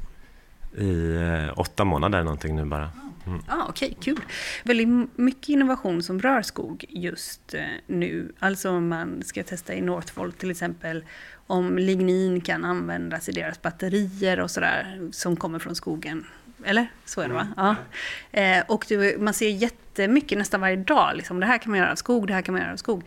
I 0.78 1.16
eh, 1.16 1.60
åtta 1.60 1.86
månader 1.86 2.24
någonting 2.24 2.56
nu 2.56 2.66
bara. 2.66 2.92
Mm. 3.28 3.42
Ah, 3.48 3.66
Okej, 3.70 3.90
okay, 3.92 4.04
kul. 4.04 4.20
Väldigt 4.64 5.18
mycket 5.18 5.50
innovation 5.50 6.04
som 6.04 6.20
rör 6.20 6.42
skog 6.42 6.86
just 6.90 7.54
eh, 7.54 7.62
nu. 7.88 8.32
Alltså 8.40 8.70
om 8.70 8.88
man 8.88 9.24
ska 9.24 9.44
testa 9.44 9.74
i 9.74 9.82
Northvolt 9.82 10.38
till 10.38 10.52
exempel 10.52 11.04
om 11.48 11.78
lignin 11.78 12.42
kan 12.42 12.66
användas 12.66 13.30
i 13.30 13.32
deras 13.32 13.62
batterier 13.62 14.40
och 14.40 14.52
sådär 14.52 15.10
som 15.12 15.36
kommer 15.36 15.60
från 15.60 15.76
skogen. 15.76 16.26
Eller? 16.64 16.88
Så 17.06 17.22
är 17.22 17.28
det 17.28 17.34
va? 17.34 17.42
Mm. 17.42 17.54
Ja. 17.58 17.76
Eh, 18.42 18.64
och 18.68 18.86
det, 18.88 19.22
man 19.22 19.34
ser 19.34 19.50
jättemycket 19.50 20.38
nästan 20.38 20.62
varje 20.62 20.76
dag. 20.76 21.12
Liksom, 21.16 21.40
det 21.40 21.46
här 21.46 21.58
kan 21.58 21.72
man 21.72 21.80
göra 21.80 21.92
av 21.92 21.96
skog, 21.96 22.28
det 22.28 22.34
här 22.34 22.42
kan 22.42 22.54
man 22.54 22.62
göra 22.62 22.74
av 22.74 22.78
skog. 22.78 23.04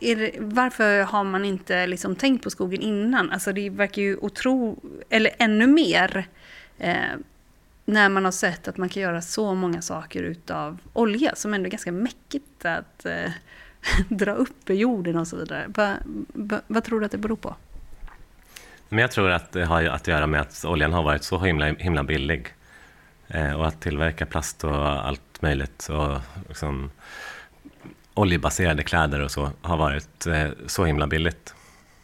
Det, 0.00 0.34
varför 0.38 1.02
har 1.02 1.24
man 1.24 1.44
inte 1.44 1.86
liksom 1.86 2.16
tänkt 2.16 2.44
på 2.44 2.50
skogen 2.50 2.80
innan? 2.80 3.30
Alltså 3.30 3.52
det 3.52 3.70
verkar 3.70 4.02
ju 4.02 4.16
otro... 4.16 4.78
Eller 5.10 5.30
ännu 5.38 5.66
mer 5.66 6.28
eh, 6.78 6.94
när 7.84 8.08
man 8.08 8.24
har 8.24 8.32
sett 8.32 8.68
att 8.68 8.76
man 8.76 8.88
kan 8.88 9.02
göra 9.02 9.22
så 9.22 9.54
många 9.54 9.82
saker 9.82 10.22
utav 10.22 10.78
olja 10.92 11.34
som 11.34 11.54
ändå 11.54 11.66
är 11.66 11.70
ganska 11.70 11.92
mäckigt 11.92 12.64
att 12.64 13.06
eh, 13.06 13.30
dra 14.08 14.32
upp 14.32 14.70
i 14.70 14.74
jorden 14.74 15.16
och 15.16 15.28
så 15.28 15.36
vidare. 15.36 15.64
Va, 15.68 15.94
va, 16.32 16.60
vad 16.66 16.84
tror 16.84 17.00
du 17.00 17.06
att 17.06 17.12
det 17.12 17.18
beror 17.18 17.36
på? 17.36 17.54
Men 18.88 18.98
jag 18.98 19.10
tror 19.10 19.30
att 19.30 19.52
det 19.52 19.64
har 19.64 19.84
att 19.84 20.06
göra 20.06 20.26
med 20.26 20.40
att 20.40 20.64
oljan 20.64 20.92
har 20.92 21.02
varit 21.02 21.24
så 21.24 21.38
himla, 21.38 21.66
himla 21.66 22.04
billig. 22.04 22.54
Eh, 23.28 23.52
och 23.52 23.66
att 23.66 23.80
tillverka 23.80 24.26
plast 24.26 24.64
och 24.64 25.06
allt 25.06 25.42
möjligt 25.42 25.88
och 25.88 26.20
liksom, 26.48 26.90
oljebaserade 28.16 28.82
kläder 28.82 29.20
och 29.20 29.30
så 29.30 29.50
har 29.62 29.76
varit 29.76 30.26
eh, 30.26 30.48
så 30.66 30.84
himla 30.84 31.06
billigt. 31.06 31.54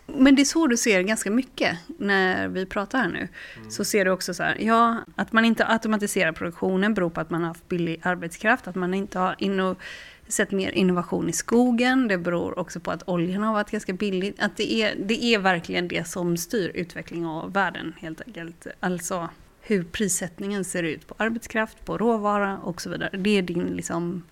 Men 0.06 0.34
det 0.34 0.42
är 0.42 0.44
så 0.44 0.66
du 0.66 0.76
ser 0.76 1.02
ganska 1.02 1.30
mycket 1.30 1.78
när 1.98 2.48
vi 2.48 2.66
pratar 2.66 2.98
här 2.98 3.08
nu. 3.08 3.28
Mm. 3.56 3.70
Så 3.70 3.84
ser 3.84 4.04
du 4.04 4.10
också 4.10 4.34
så 4.34 4.42
här, 4.42 4.56
ja, 4.60 4.96
att 5.16 5.32
man 5.32 5.44
inte 5.44 5.66
automatiserar 5.66 6.32
produktionen 6.32 6.94
beror 6.94 7.10
på 7.10 7.20
att 7.20 7.30
man 7.30 7.40
har 7.40 7.48
haft 7.48 7.68
billig 7.68 8.00
arbetskraft, 8.02 8.68
att 8.68 8.74
man 8.74 8.94
inte 8.94 9.18
har 9.18 9.34
inno, 9.38 9.76
sett 10.28 10.50
mer 10.50 10.70
innovation 10.70 11.28
i 11.28 11.32
skogen. 11.32 12.08
Det 12.08 12.18
beror 12.18 12.58
också 12.58 12.80
på 12.80 12.90
att 12.90 13.08
oljan 13.08 13.42
har 13.42 13.52
varit 13.52 13.70
ganska 13.70 13.92
billig. 13.92 14.34
Att 14.38 14.56
det 14.56 14.72
är, 14.72 14.94
det 14.98 15.24
är 15.24 15.38
verkligen 15.38 15.88
det 15.88 16.08
som 16.08 16.36
styr 16.36 16.70
utveckling 16.74 17.26
av 17.26 17.52
världen 17.52 17.94
helt 18.00 18.20
enkelt. 18.20 18.66
Alltså 18.80 19.28
hur 19.60 19.84
prissättningen 19.84 20.64
ser 20.64 20.82
ut 20.82 21.06
på 21.06 21.14
arbetskraft, 21.18 21.84
på 21.84 21.98
råvara 21.98 22.58
och 22.58 22.80
så 22.80 22.90
vidare. 22.90 23.10
Det 23.18 23.38
är 23.38 23.42
din 23.42 23.66
liksom 23.66 24.22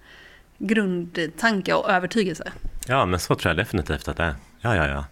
grundtanke 0.60 1.74
och 1.74 1.90
övertygelse. 1.90 2.52
Ja, 2.86 3.06
men 3.06 3.20
så 3.20 3.34
tror 3.34 3.50
jag 3.50 3.56
definitivt 3.56 4.08
att 4.08 4.16
det 4.16 4.22
är. 4.22 4.34
Ja, 4.60 4.76
ja, 4.76 4.86
ja. 4.86 5.04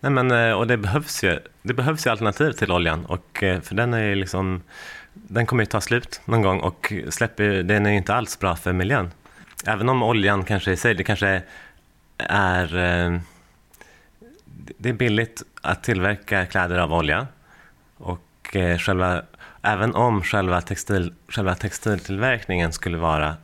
Nej, 0.00 0.12
men, 0.12 0.30
eh, 0.30 0.52
och 0.52 0.66
det 0.66 0.76
behövs, 0.76 1.24
ju, 1.24 1.38
det 1.62 1.74
behövs 1.74 2.06
ju 2.06 2.10
alternativ 2.10 2.52
till 2.52 2.72
oljan, 2.72 3.06
och, 3.06 3.42
eh, 3.42 3.60
för 3.60 3.74
den, 3.74 3.94
är 3.94 4.14
liksom, 4.14 4.62
den 5.12 5.46
kommer 5.46 5.62
ju 5.62 5.66
ta 5.66 5.80
slut 5.80 6.20
någon 6.24 6.42
gång 6.42 6.60
och 6.60 6.92
släpper, 7.08 7.62
den 7.62 7.86
är 7.86 7.90
ju 7.90 7.96
inte 7.96 8.14
alls 8.14 8.38
bra 8.38 8.56
för 8.56 8.72
miljön. 8.72 9.10
Även 9.66 9.88
om 9.88 10.02
oljan 10.02 10.44
kanske 10.44 10.72
i 10.72 10.76
sig, 10.76 10.94
det 10.94 11.04
kanske 11.04 11.42
är, 12.18 12.76
eh, 12.76 13.20
det 14.78 14.88
är 14.88 14.92
billigt 14.92 15.42
att 15.62 15.82
tillverka 15.82 16.46
kläder 16.46 16.78
av 16.78 16.92
olja. 16.92 17.26
Och 17.96 18.56
själva, 18.78 19.22
även 19.62 19.94
om 19.94 20.22
själva, 20.22 20.60
textil, 20.60 21.14
själva 21.28 21.54
textiltillverkningen 21.54 22.72
skulle 22.72 22.98
vara 22.98 23.36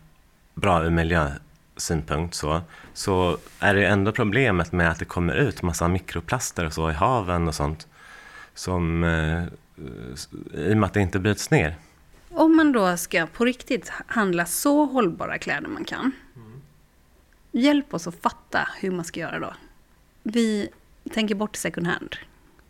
bra 0.54 0.84
ur 0.84 0.90
miljösynpunkt 0.90 2.34
så, 2.34 2.60
så 2.92 3.38
är 3.58 3.74
det 3.74 3.86
ändå 3.86 4.12
problemet 4.12 4.72
med 4.72 4.90
att 4.90 4.98
det 4.98 5.04
kommer 5.04 5.34
ut 5.34 5.62
massa 5.62 5.88
mikroplaster 5.88 6.66
och 6.66 6.72
så 6.72 6.90
i 6.90 6.92
haven 6.92 7.48
och 7.48 7.54
sånt. 7.54 7.86
Som, 8.54 9.04
eh, 9.04 9.44
I 10.54 10.72
och 10.72 10.76
med 10.76 10.84
att 10.84 10.94
det 10.94 11.00
inte 11.00 11.18
bryts 11.18 11.50
ner. 11.50 11.76
Om 12.30 12.56
man 12.56 12.72
då 12.72 12.96
ska 12.96 13.26
på 13.26 13.44
riktigt 13.44 13.88
handla 14.06 14.46
så 14.46 14.84
hållbara 14.84 15.38
kläder 15.38 15.68
man 15.68 15.84
kan. 15.84 16.12
Mm. 16.36 16.60
Hjälp 17.52 17.94
oss 17.94 18.06
att 18.06 18.22
fatta 18.22 18.68
hur 18.80 18.90
man 18.90 19.04
ska 19.04 19.20
göra 19.20 19.38
då. 19.38 19.54
Vi 20.22 20.68
tänker 21.12 21.34
bort 21.34 21.56
second 21.56 21.86
hand. 21.86 22.16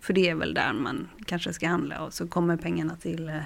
För 0.00 0.12
det 0.12 0.28
är 0.28 0.34
väl 0.34 0.54
där 0.54 0.72
man 0.72 1.08
kanske 1.26 1.52
ska 1.52 1.68
handla 1.68 2.04
och 2.04 2.14
så 2.14 2.28
kommer 2.28 2.56
pengarna 2.56 2.96
till 2.96 3.28
eh, 3.28 3.40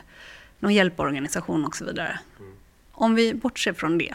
någon 0.58 0.74
hjälporganisation 0.74 1.64
och 1.64 1.76
så 1.76 1.84
vidare. 1.84 2.18
Mm. 2.38 2.52
Om 2.96 3.14
vi 3.14 3.34
bortser 3.34 3.72
från 3.72 3.98
det 3.98 4.14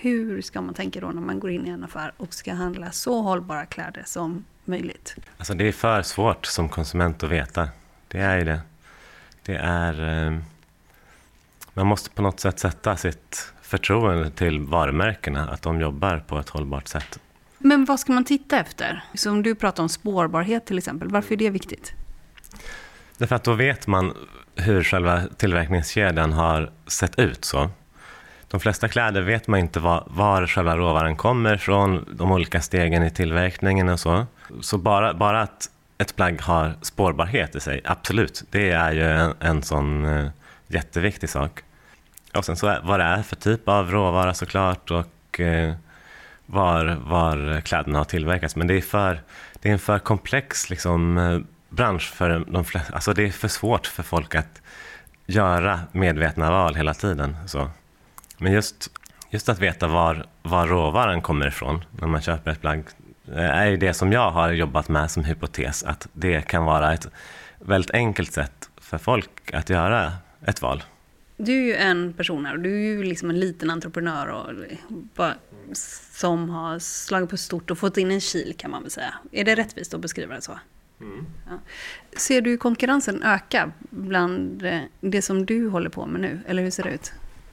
hur 0.00 0.42
ska 0.42 0.60
man 0.60 0.74
tänka 0.74 1.00
då 1.00 1.06
när 1.06 1.20
man 1.20 1.40
går 1.40 1.50
in 1.50 1.66
i 1.66 1.70
en 1.70 1.84
affär 1.84 2.12
och 2.16 2.34
ska 2.34 2.54
handla 2.54 2.92
så 2.92 3.22
hållbara 3.22 3.66
kläder 3.66 4.02
som 4.06 4.44
möjligt? 4.64 5.16
Alltså 5.38 5.54
det 5.54 5.68
är 5.68 5.72
för 5.72 6.02
svårt 6.02 6.46
som 6.46 6.68
konsument 6.68 7.22
att 7.22 7.30
veta. 7.30 7.68
Det 8.08 8.18
är 8.18 8.38
ju 8.38 8.44
det. 8.44 8.60
Det 9.42 9.54
är... 9.54 10.26
Eh, 10.26 10.38
man 11.74 11.86
måste 11.86 12.10
på 12.10 12.22
något 12.22 12.40
sätt 12.40 12.58
sätta 12.58 12.96
sitt 12.96 13.52
förtroende 13.62 14.30
till 14.30 14.60
varumärkena, 14.60 15.48
att 15.48 15.62
de 15.62 15.80
jobbar 15.80 16.24
på 16.26 16.38
ett 16.38 16.48
hållbart 16.48 16.88
sätt. 16.88 17.18
Men 17.58 17.84
vad 17.84 18.00
ska 18.00 18.12
man 18.12 18.24
titta 18.24 18.60
efter? 18.60 19.04
Som 19.14 19.42
du 19.42 19.54
pratar 19.54 19.82
om 19.82 19.88
spårbarhet 19.88 20.66
till 20.66 20.78
exempel, 20.78 21.08
varför 21.08 21.34
är 21.34 21.38
det 21.38 21.50
viktigt? 21.50 21.92
Därför 23.16 23.36
att 23.36 23.44
då 23.44 23.54
vet 23.54 23.86
man 23.86 24.14
hur 24.54 24.82
själva 24.82 25.22
tillverkningskedjan 25.36 26.32
har 26.32 26.70
sett 26.86 27.18
ut. 27.18 27.44
så 27.44 27.70
de 28.50 28.60
flesta 28.60 28.88
kläder 28.88 29.20
vet 29.20 29.48
man 29.48 29.60
inte 29.60 29.80
var, 29.80 30.04
var 30.06 30.46
själva 30.46 30.76
råvaran 30.76 31.16
kommer 31.16 31.54
ifrån, 31.54 32.04
de 32.12 32.32
olika 32.32 32.60
stegen 32.60 33.02
i 33.02 33.10
tillverkningen 33.10 33.88
och 33.88 34.00
så. 34.00 34.26
Så 34.60 34.78
bara, 34.78 35.14
bara 35.14 35.42
att 35.42 35.70
ett 35.98 36.16
plagg 36.16 36.40
har 36.40 36.74
spårbarhet 36.82 37.54
i 37.54 37.60
sig, 37.60 37.80
absolut, 37.84 38.44
det 38.50 38.70
är 38.70 38.92
ju 38.92 39.02
en, 39.02 39.34
en 39.40 39.62
sån 39.62 40.04
uh, 40.04 40.30
jätteviktig 40.66 41.28
sak. 41.28 41.60
Och 42.34 42.44
sen 42.44 42.56
så 42.56 42.66
är, 42.66 42.80
vad 42.84 43.00
det 43.00 43.04
är 43.04 43.22
för 43.22 43.36
typ 43.36 43.68
av 43.68 43.90
råvara 43.90 44.34
såklart 44.34 44.90
och 44.90 45.40
uh, 45.40 45.72
var, 46.46 46.98
var 47.04 47.60
kläderna 47.60 47.98
har 47.98 48.04
tillverkats. 48.04 48.56
Men 48.56 48.66
det 48.66 48.74
är, 48.74 48.80
för, 48.80 49.20
det 49.60 49.68
är 49.68 49.72
en 49.72 49.78
för 49.78 49.98
komplex 49.98 50.70
liksom, 50.70 51.18
uh, 51.18 51.40
bransch 51.68 52.12
för 52.14 52.44
de 52.48 52.64
flesta. 52.64 52.94
Alltså 52.94 53.12
det 53.12 53.22
är 53.22 53.30
för 53.30 53.48
svårt 53.48 53.86
för 53.86 54.02
folk 54.02 54.34
att 54.34 54.62
göra 55.26 55.80
medvetna 55.92 56.50
val 56.50 56.74
hela 56.74 56.94
tiden. 56.94 57.36
Så. 57.46 57.70
Men 58.38 58.52
just, 58.52 58.90
just 59.30 59.48
att 59.48 59.58
veta 59.58 59.88
var, 59.88 60.26
var 60.42 60.66
råvaran 60.66 61.22
kommer 61.22 61.46
ifrån 61.46 61.84
när 62.00 62.08
man 62.08 62.22
köper 62.22 62.50
ett 62.50 62.60
plagg 62.60 62.84
eh, 63.32 63.50
är 63.50 63.66
ju 63.66 63.76
det 63.76 63.94
som 63.94 64.12
jag 64.12 64.30
har 64.30 64.52
jobbat 64.52 64.88
med 64.88 65.10
som 65.10 65.24
hypotes, 65.24 65.82
att 65.84 66.08
det 66.12 66.42
kan 66.42 66.64
vara 66.64 66.92
ett 66.92 67.08
väldigt 67.58 67.90
enkelt 67.90 68.32
sätt 68.32 68.70
för 68.76 68.98
folk 68.98 69.54
att 69.54 69.70
göra 69.70 70.12
ett 70.46 70.62
val. 70.62 70.82
Du 71.36 71.52
är 71.52 71.62
ju 71.62 71.74
en 71.74 72.12
person 72.12 72.46
här 72.46 72.54
och 72.54 72.60
du 72.60 72.74
är 72.74 72.78
ju 72.78 73.04
liksom 73.04 73.30
en 73.30 73.40
liten 73.40 73.70
entreprenör 73.70 74.26
och 74.26 74.52
bara, 75.14 75.34
som 76.12 76.50
har 76.50 76.78
slagit 76.78 77.30
på 77.30 77.36
stort 77.36 77.70
och 77.70 77.78
fått 77.78 77.96
in 77.96 78.10
en 78.10 78.20
kil 78.20 78.54
kan 78.56 78.70
man 78.70 78.82
väl 78.82 78.90
säga. 78.90 79.14
Är 79.32 79.44
det 79.44 79.54
rättvist 79.54 79.94
att 79.94 80.00
beskriva 80.00 80.34
det 80.34 80.42
så? 80.42 80.58
Mm. 81.00 81.26
Ja. 81.46 81.58
Ser 82.18 82.40
du 82.40 82.56
konkurrensen 82.56 83.22
öka 83.22 83.72
bland 83.90 84.66
det 85.00 85.22
som 85.22 85.46
du 85.46 85.68
håller 85.68 85.90
på 85.90 86.06
med 86.06 86.20
nu, 86.20 86.40
eller 86.46 86.62
hur 86.62 86.70
ser 86.70 86.82
det 86.82 86.90
ut? 86.90 87.12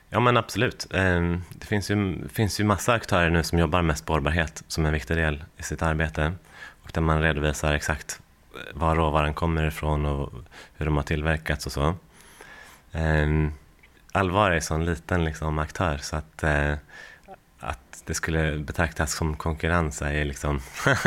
Ja 0.10 0.20
men 0.20 0.38
absolut. 0.38 0.88
Ehm, 0.94 1.44
det 1.56 1.66
finns 1.66 1.92
ju, 1.92 2.28
finns 2.30 2.60
ju 2.60 2.64
massa 2.64 2.94
aktörer 2.94 3.30
nu 3.30 3.44
som 3.44 3.60
jobbar 3.60 3.82
med 3.82 3.98
spårbarhet 3.98 4.64
som 4.68 4.86
en 4.86 4.94
viktig 4.94 5.18
del 5.18 5.44
i 5.58 5.64
sitt 5.64 5.82
arbete. 5.82 6.34
Och 6.84 6.92
där 6.94 7.02
man 7.02 7.22
redovisar 7.22 7.74
exakt 7.74 8.22
eh, 8.54 8.80
var 8.80 8.96
råvaran 8.96 9.34
kommer 9.34 9.68
ifrån 9.68 10.06
och 10.06 10.34
hur 10.78 10.86
de 10.86 10.96
har 10.96 11.04
tillverkats 11.04 11.66
och 11.66 11.72
så. 11.72 11.96
Ehm, 12.92 13.52
Alvar 14.12 14.42
Allvar 14.42 14.52
är 14.52 14.56
en 14.56 14.62
sån 14.62 14.86
liten 14.86 15.26
liksom, 15.26 15.60
aktör 15.60 15.98
så 15.98 16.16
att, 16.16 16.44
eh, 16.44 16.74
att 17.60 18.04
det 18.06 18.14
skulle 18.14 18.58
betraktas 18.58 19.14
som 19.14 19.38
konkurrens 19.38 20.02
är 20.02 20.26
liksom... 20.26 20.62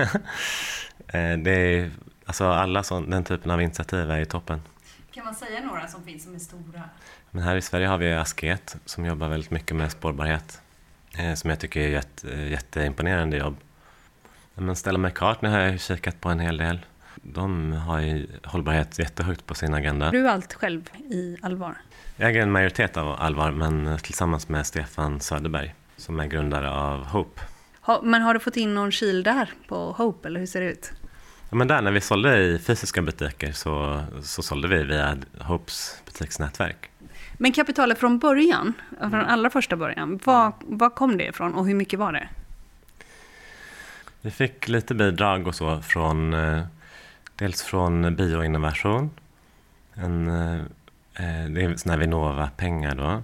Eh, 1.13 1.39
det 1.39 1.51
är, 1.51 1.91
alltså 2.27 2.45
alla 2.45 2.83
sån, 2.83 3.11
den 3.11 3.25
typen 3.25 3.51
av 3.51 3.63
initiativ 3.63 4.11
är 4.11 4.19
ju 4.19 4.25
toppen. 4.25 4.61
Kan 5.18 5.24
man 5.24 5.35
säga 5.35 5.61
några 5.61 5.87
som 5.87 6.04
finns 6.04 6.24
som 6.24 6.35
är 6.35 6.38
stora? 6.38 6.83
Men 7.31 7.42
här 7.42 7.57
i 7.57 7.62
Sverige 7.62 7.87
har 7.87 7.98
vi 7.98 8.12
Asket 8.12 8.76
som 8.85 9.04
jobbar 9.04 9.28
väldigt 9.28 9.50
mycket 9.50 9.76
med 9.76 9.92
spårbarhet. 9.92 10.61
Eh, 11.18 11.35
som 11.35 11.50
jag 11.50 11.59
tycker 11.59 11.81
är 11.81 11.98
ett 11.98 12.24
jätteimponerande 12.50 13.37
jobb. 13.37 13.57
Men 14.54 14.76
Stella 14.76 14.98
McCartney 14.98 15.52
har 15.52 15.59
jag 15.59 15.81
kikat 15.81 16.20
på 16.20 16.28
en 16.28 16.40
hel 16.40 16.57
del. 16.57 16.81
De 17.14 17.72
har 17.72 18.00
ju 18.00 18.26
hållbarhet 18.44 18.98
jättehögt 18.98 19.46
på 19.46 19.54
sin 19.54 19.74
agenda. 19.74 20.11
Du 20.11 20.28
allt 20.28 20.54
själv 20.54 20.90
i 20.96 21.37
Allvar? 21.42 21.76
Jag 22.16 22.31
äger 22.31 22.42
en 22.42 22.52
majoritet 22.52 22.96
av 22.96 23.20
Allvar, 23.20 23.50
men 23.50 23.98
tillsammans 23.98 24.48
med 24.48 24.66
Stefan 24.66 25.20
Söderberg 25.20 25.74
som 25.96 26.20
är 26.20 26.26
grundare 26.26 26.70
av 26.70 27.04
Hope. 27.04 27.40
men 28.02 28.22
har 28.22 28.35
du 28.35 28.40
fått 28.40 28.57
in 28.57 28.74
någon 28.74 28.90
kil 28.90 29.22
där 29.22 29.52
på 29.68 29.92
Hope, 29.92 30.28
eller 30.28 30.40
hur 30.40 30.46
ser 30.46 30.61
det 30.61 30.70
ut? 30.70 30.92
Ja, 31.51 31.57
men 31.57 31.69
där 31.69 31.83
när 31.83 31.91
vi 31.91 32.01
sålde 32.01 32.39
i 32.39 32.59
fysiska 32.59 33.03
butiker 33.03 33.53
så, 33.53 34.05
så 34.23 34.43
sålde 34.43 34.69
vi 34.69 34.85
via 34.85 35.19
Hopes 35.39 36.03
butiksnätverk. 36.07 36.91
Men 37.37 37.53
kapitalet 37.53 37.99
från 37.99 38.19
början, 38.19 38.73
från 38.99 39.15
allra 39.15 39.51
första 39.51 39.77
början, 39.77 40.21
var, 40.25 40.53
var 40.61 40.91
kom 40.91 41.17
det 41.17 41.25
ifrån 41.25 41.55
och 41.55 41.67
hur 41.67 41.75
mycket 41.75 41.99
var 41.99 42.13
det? 42.13 42.29
Vi 44.21 44.31
fick 44.31 44.69
lite 44.69 44.95
bidrag 44.95 45.47
och 45.47 45.55
så 45.55 45.83
från 45.83 46.35
eh, 46.35 46.63
dels 47.37 47.63
från 47.63 48.17
Bioinnovation, 48.17 49.11
en, 49.95 50.29
eh, 50.29 50.65
det 51.51 51.63
är 51.63 51.77
sådana 51.77 51.93
här 51.93 51.99
Vinnova-pengar 51.99 52.95
då, 52.95 53.23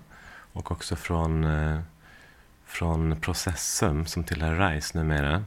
och 0.52 0.70
också 0.70 0.96
från, 0.96 1.44
eh, 1.44 1.80
från 2.66 3.20
Processum 3.20 4.06
som 4.06 4.24
tillhör 4.24 4.70
RISE 4.70 4.98
numera. 4.98 5.44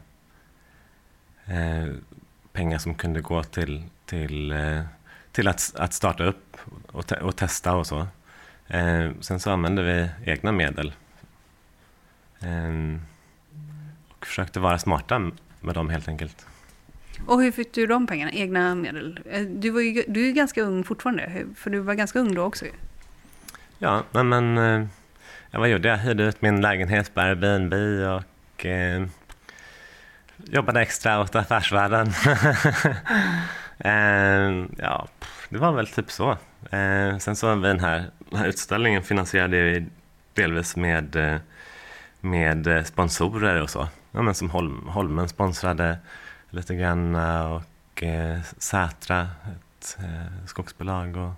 Pengar 2.58 2.78
som 2.78 2.96
kunde 2.96 3.22
gå 3.22 3.43
till, 3.43 3.84
till, 4.06 4.54
till 5.32 5.48
att, 5.48 5.74
att 5.76 5.93
starta 5.93 6.24
upp 6.24 6.58
och, 6.88 7.08
te 7.08 7.15
och 7.15 7.36
testa 7.36 7.76
och 7.76 7.88
så. 7.88 8.08
Eh, 8.67 9.12
sen 9.20 9.39
så 9.39 9.52
använde 9.52 9.84
vi 9.84 10.10
egna 10.32 10.52
medel. 10.52 10.93
Eh, 12.39 13.00
och 14.08 14.26
försökte 14.26 14.60
vara 14.60 14.80
smarta 14.80 15.32
med 15.62 15.76
dem 15.76 15.89
helt 15.89 16.08
enkelt. 16.08 16.46
Och 17.26 17.41
hur 17.41 17.52
fick 17.52 17.74
du 17.74 17.88
de 17.88 18.08
pengarna, 18.08 18.32
egna 18.32 18.76
medel? 18.76 19.20
Eh, 19.32 19.41
du, 19.41 19.70
var 19.70 19.82
ju, 19.82 20.04
du 20.08 20.30
är 20.30 20.32
ganska 20.32 20.62
ung 20.62 20.84
fortfarande, 20.84 21.46
för 21.56 21.70
du 21.70 21.80
var 21.80 21.93
ganska 21.93 22.20
ung 22.20 22.36
då 22.36 22.43
också 22.43 22.65
Ja, 23.80 24.04
men, 24.12 24.30
men 24.30 24.58
eh, 24.58 24.88
vad 25.60 25.70
gjorde 25.70 25.88
jag? 25.88 25.98
Hyrde 25.98 26.24
ut 26.24 26.41
min 26.41 26.62
lägenhet 26.62 27.13
på 27.13 27.22
Airbnb 27.22 27.74
och 27.74 28.65
eh, 28.65 29.08
jobbade 30.45 30.82
extra 30.82 31.21
åt 31.21 31.36
Affärsvärlden. 31.36 32.08
eh, 33.78 34.65
ja, 34.78 35.08
det 35.50 35.58
var 35.58 35.71
väl 35.71 35.88
typ 35.88 36.12
så. 36.12 36.32
Eh, 36.71 37.17
sen 37.17 37.36
så 37.36 37.56
vi 37.56 37.67
den 37.67 37.80
här, 37.80 38.06
den 38.30 38.39
här 38.39 38.47
utställningen 38.47 39.04
finansierade 39.04 39.63
vi 39.63 39.86
delvis 40.34 40.76
med, 40.76 41.15
eh, 41.15 41.39
med 42.21 42.67
eh, 42.67 42.84
sponsorer 42.84 43.62
och 43.62 43.69
så. 43.69 43.88
Ja, 44.12 44.21
men 44.21 44.36
som 44.36 44.50
Holm, 44.50 44.88
Holmen 44.88 45.30
sponsrade 45.30 45.97
lite 46.50 46.76
grann 46.76 47.15
eh, 47.15 47.52
och 47.52 48.04
eh, 48.04 48.39
Sätra, 48.58 49.21
ett 49.21 49.97
eh, 50.00 50.45
skogsbolag 50.45 51.17
och, 51.17 51.34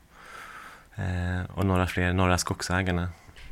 eh, 1.03 1.41
och 1.53 1.65
några 1.65 1.87
fler, 1.87 2.13
Norra 2.13 2.37
Skogsägarna. 2.37 3.09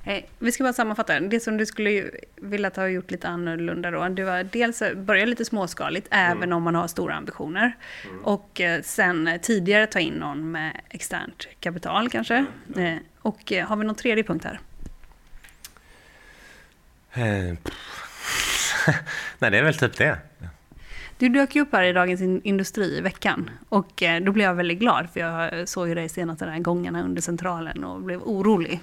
Hey, 0.08 0.24
vi 0.40 0.52
ska 0.52 0.64
bara 0.64 0.74
sammanfatta. 0.74 1.20
Det 1.20 1.40
som 1.40 1.58
du 1.58 1.66
skulle 1.66 2.10
vilja 2.36 2.72
ha 2.76 2.88
gjort 2.88 3.12
lite 3.12 3.28
annorlunda 3.28 3.92
då. 3.92 4.08
Det 4.10 4.24
var 4.24 4.44
dels 4.44 4.84
börja 4.96 5.26
lite 5.26 5.46
småskaligt, 5.46 6.08
mm. 6.12 6.38
även 6.38 6.54
om 6.54 6.64
man 6.64 6.76
har 6.76 6.88
stora 6.88 7.16
ambitioner. 7.16 7.76
Mm. 8.04 8.26
Och 8.26 8.62
eh, 8.62 8.82
sen 8.82 9.40
tidigare 9.42 9.88
ta 9.88 10.00
in 10.00 10.14
någon 10.14 10.52
med 10.52 10.82
externt 10.90 11.48
kapital 11.60 12.10
kanske. 12.10 12.46
Mm. 12.76 13.00
Och 13.20 13.54
har 13.66 13.76
vi 13.76 13.86
någon 13.86 13.96
tredje 13.96 14.24
punkt 14.24 14.46
här? 14.46 14.60
Nej, 19.40 19.52
det 19.52 19.58
är 19.58 19.64
väl 19.64 19.76
typ 19.76 19.98
det. 19.98 20.18
Du 21.20 21.30
dök 21.30 21.56
ju 21.56 21.62
upp 21.62 21.74
här 21.74 21.84
i 21.84 21.94
Dagens 21.94 22.22
Industri 22.22 22.98
i 22.98 23.02
veckan. 23.02 23.50
Och 23.70 24.04
eh, 24.04 24.22
då 24.24 24.32
blev 24.32 24.46
jag 24.46 24.56
väldigt 24.56 24.80
glad, 24.80 25.10
för 25.14 25.20
jag 25.20 25.70
såg 25.70 25.88
ju 25.88 25.96
dig 25.96 26.10
senast 26.10 26.40
den 26.40 26.50
här 26.50 26.60
gångerna 26.60 27.04
under 27.04 27.22
Centralen 27.22 27.84
och 27.84 28.02
blev 28.02 28.22
orolig. 28.22 28.80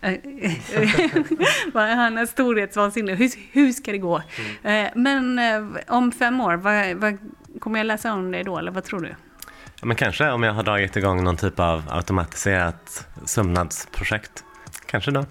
Eh, 0.00 0.12
eh, 0.12 0.20
han 1.96 2.18
är 2.18 2.26
storhetsvansinnig. 2.26 3.16
Hur, 3.16 3.30
hur 3.52 3.72
ska 3.72 3.92
det 3.92 3.98
gå? 3.98 4.22
Mm. 4.62 4.90
Men 4.94 5.40
om 5.88 6.12
fem 6.12 6.40
år, 6.40 6.54
vad, 6.54 6.96
vad, 6.96 7.18
kommer 7.60 7.78
jag 7.78 7.86
läsa 7.86 8.12
om 8.12 8.30
dig 8.30 8.44
då, 8.44 8.58
eller 8.58 8.70
vad 8.70 8.84
tror 8.84 9.00
du? 9.00 9.14
Ja, 9.80 9.86
men 9.86 9.96
kanske 9.96 10.30
om 10.30 10.42
jag 10.42 10.52
har 10.52 10.62
dragit 10.62 10.96
igång 10.96 11.24
någon 11.24 11.36
typ 11.36 11.60
av 11.60 11.82
automatiserat 11.88 13.06
sömnadsprojekt. 13.24 14.44
Kanske 14.86 15.10
då. 15.10 15.26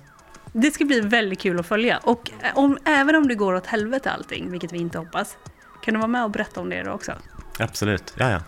Det 0.54 0.72
ska 0.72 0.86
bli 0.86 1.02
väldigt 1.02 1.40
kul 1.40 1.60
att 1.60 1.68
följa. 1.68 1.98
Och 1.98 2.32
om, 2.54 2.78
även 2.86 3.16
om 3.16 3.28
det 3.28 3.36
går 3.36 3.54
åt 3.54 3.68
helvete 3.68 4.12
allting, 4.12 4.52
vilket 4.52 4.74
vi 4.74 4.78
inte 4.78 4.98
hoppas, 4.98 5.38
kan 5.86 5.94
du 5.94 6.00
vara 6.00 6.08
med 6.08 6.24
och 6.24 6.32
berätta 6.32 6.62
om 6.62 6.70
det 6.70 6.84
då 6.84 6.92
också? 6.92 7.14
Absolut, 7.60 8.14
ja 8.18 8.32
ja. 8.32 8.42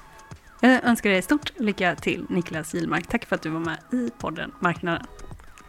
Jag 0.60 0.84
önskar 0.84 1.10
dig 1.10 1.21
stort 1.21 1.52
lycka 1.60 1.95
till 1.95 2.26
Niklas 2.30 2.73
Gilmark. 2.73 3.08
Tack 3.08 3.26
för 3.26 3.36
att 3.36 3.41
du 3.41 3.50
var 3.50 3.60
med 3.60 3.78
i 3.91 4.12
podden 4.17 4.52
Marknaden. 4.60 5.06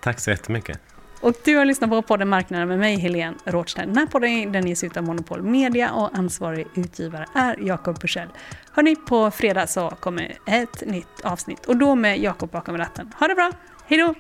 Tack 0.01 0.21
så 0.21 0.31
jättemycket. 0.31 0.81
Och 1.21 1.35
du 1.45 1.57
har 1.57 1.65
lyssnat 1.65 1.91
på 1.91 2.03
podden 2.03 2.29
Marknaden 2.29 2.69
med 2.69 2.79
mig, 2.79 2.97
Helene 2.97 3.37
Rådstein. 3.45 3.89
Den 3.89 3.97
här 3.97 4.07
podden 4.07 4.53
den 4.53 4.67
ges 4.67 4.85
ut 4.85 4.97
av 4.97 5.05
Monopol 5.05 5.43
Media 5.43 5.93
och 5.93 6.19
ansvarig 6.19 6.67
utgivare 6.75 7.27
är 7.35 7.57
Jakob 7.61 8.01
Bursell. 8.01 8.29
Hörni, 8.73 8.97
på 8.97 9.31
fredag 9.31 9.67
så 9.67 9.91
kommer 9.91 10.39
ett 10.47 10.87
nytt 10.87 11.21
avsnitt 11.25 11.67
och 11.67 11.77
då 11.77 11.95
med 11.95 12.19
Jakob 12.19 12.51
bakom 12.51 12.77
ratten. 12.77 13.13
Ha 13.19 13.29
det 13.29 13.35
bra, 13.35 13.53
hej 13.87 13.99
då! 13.99 14.15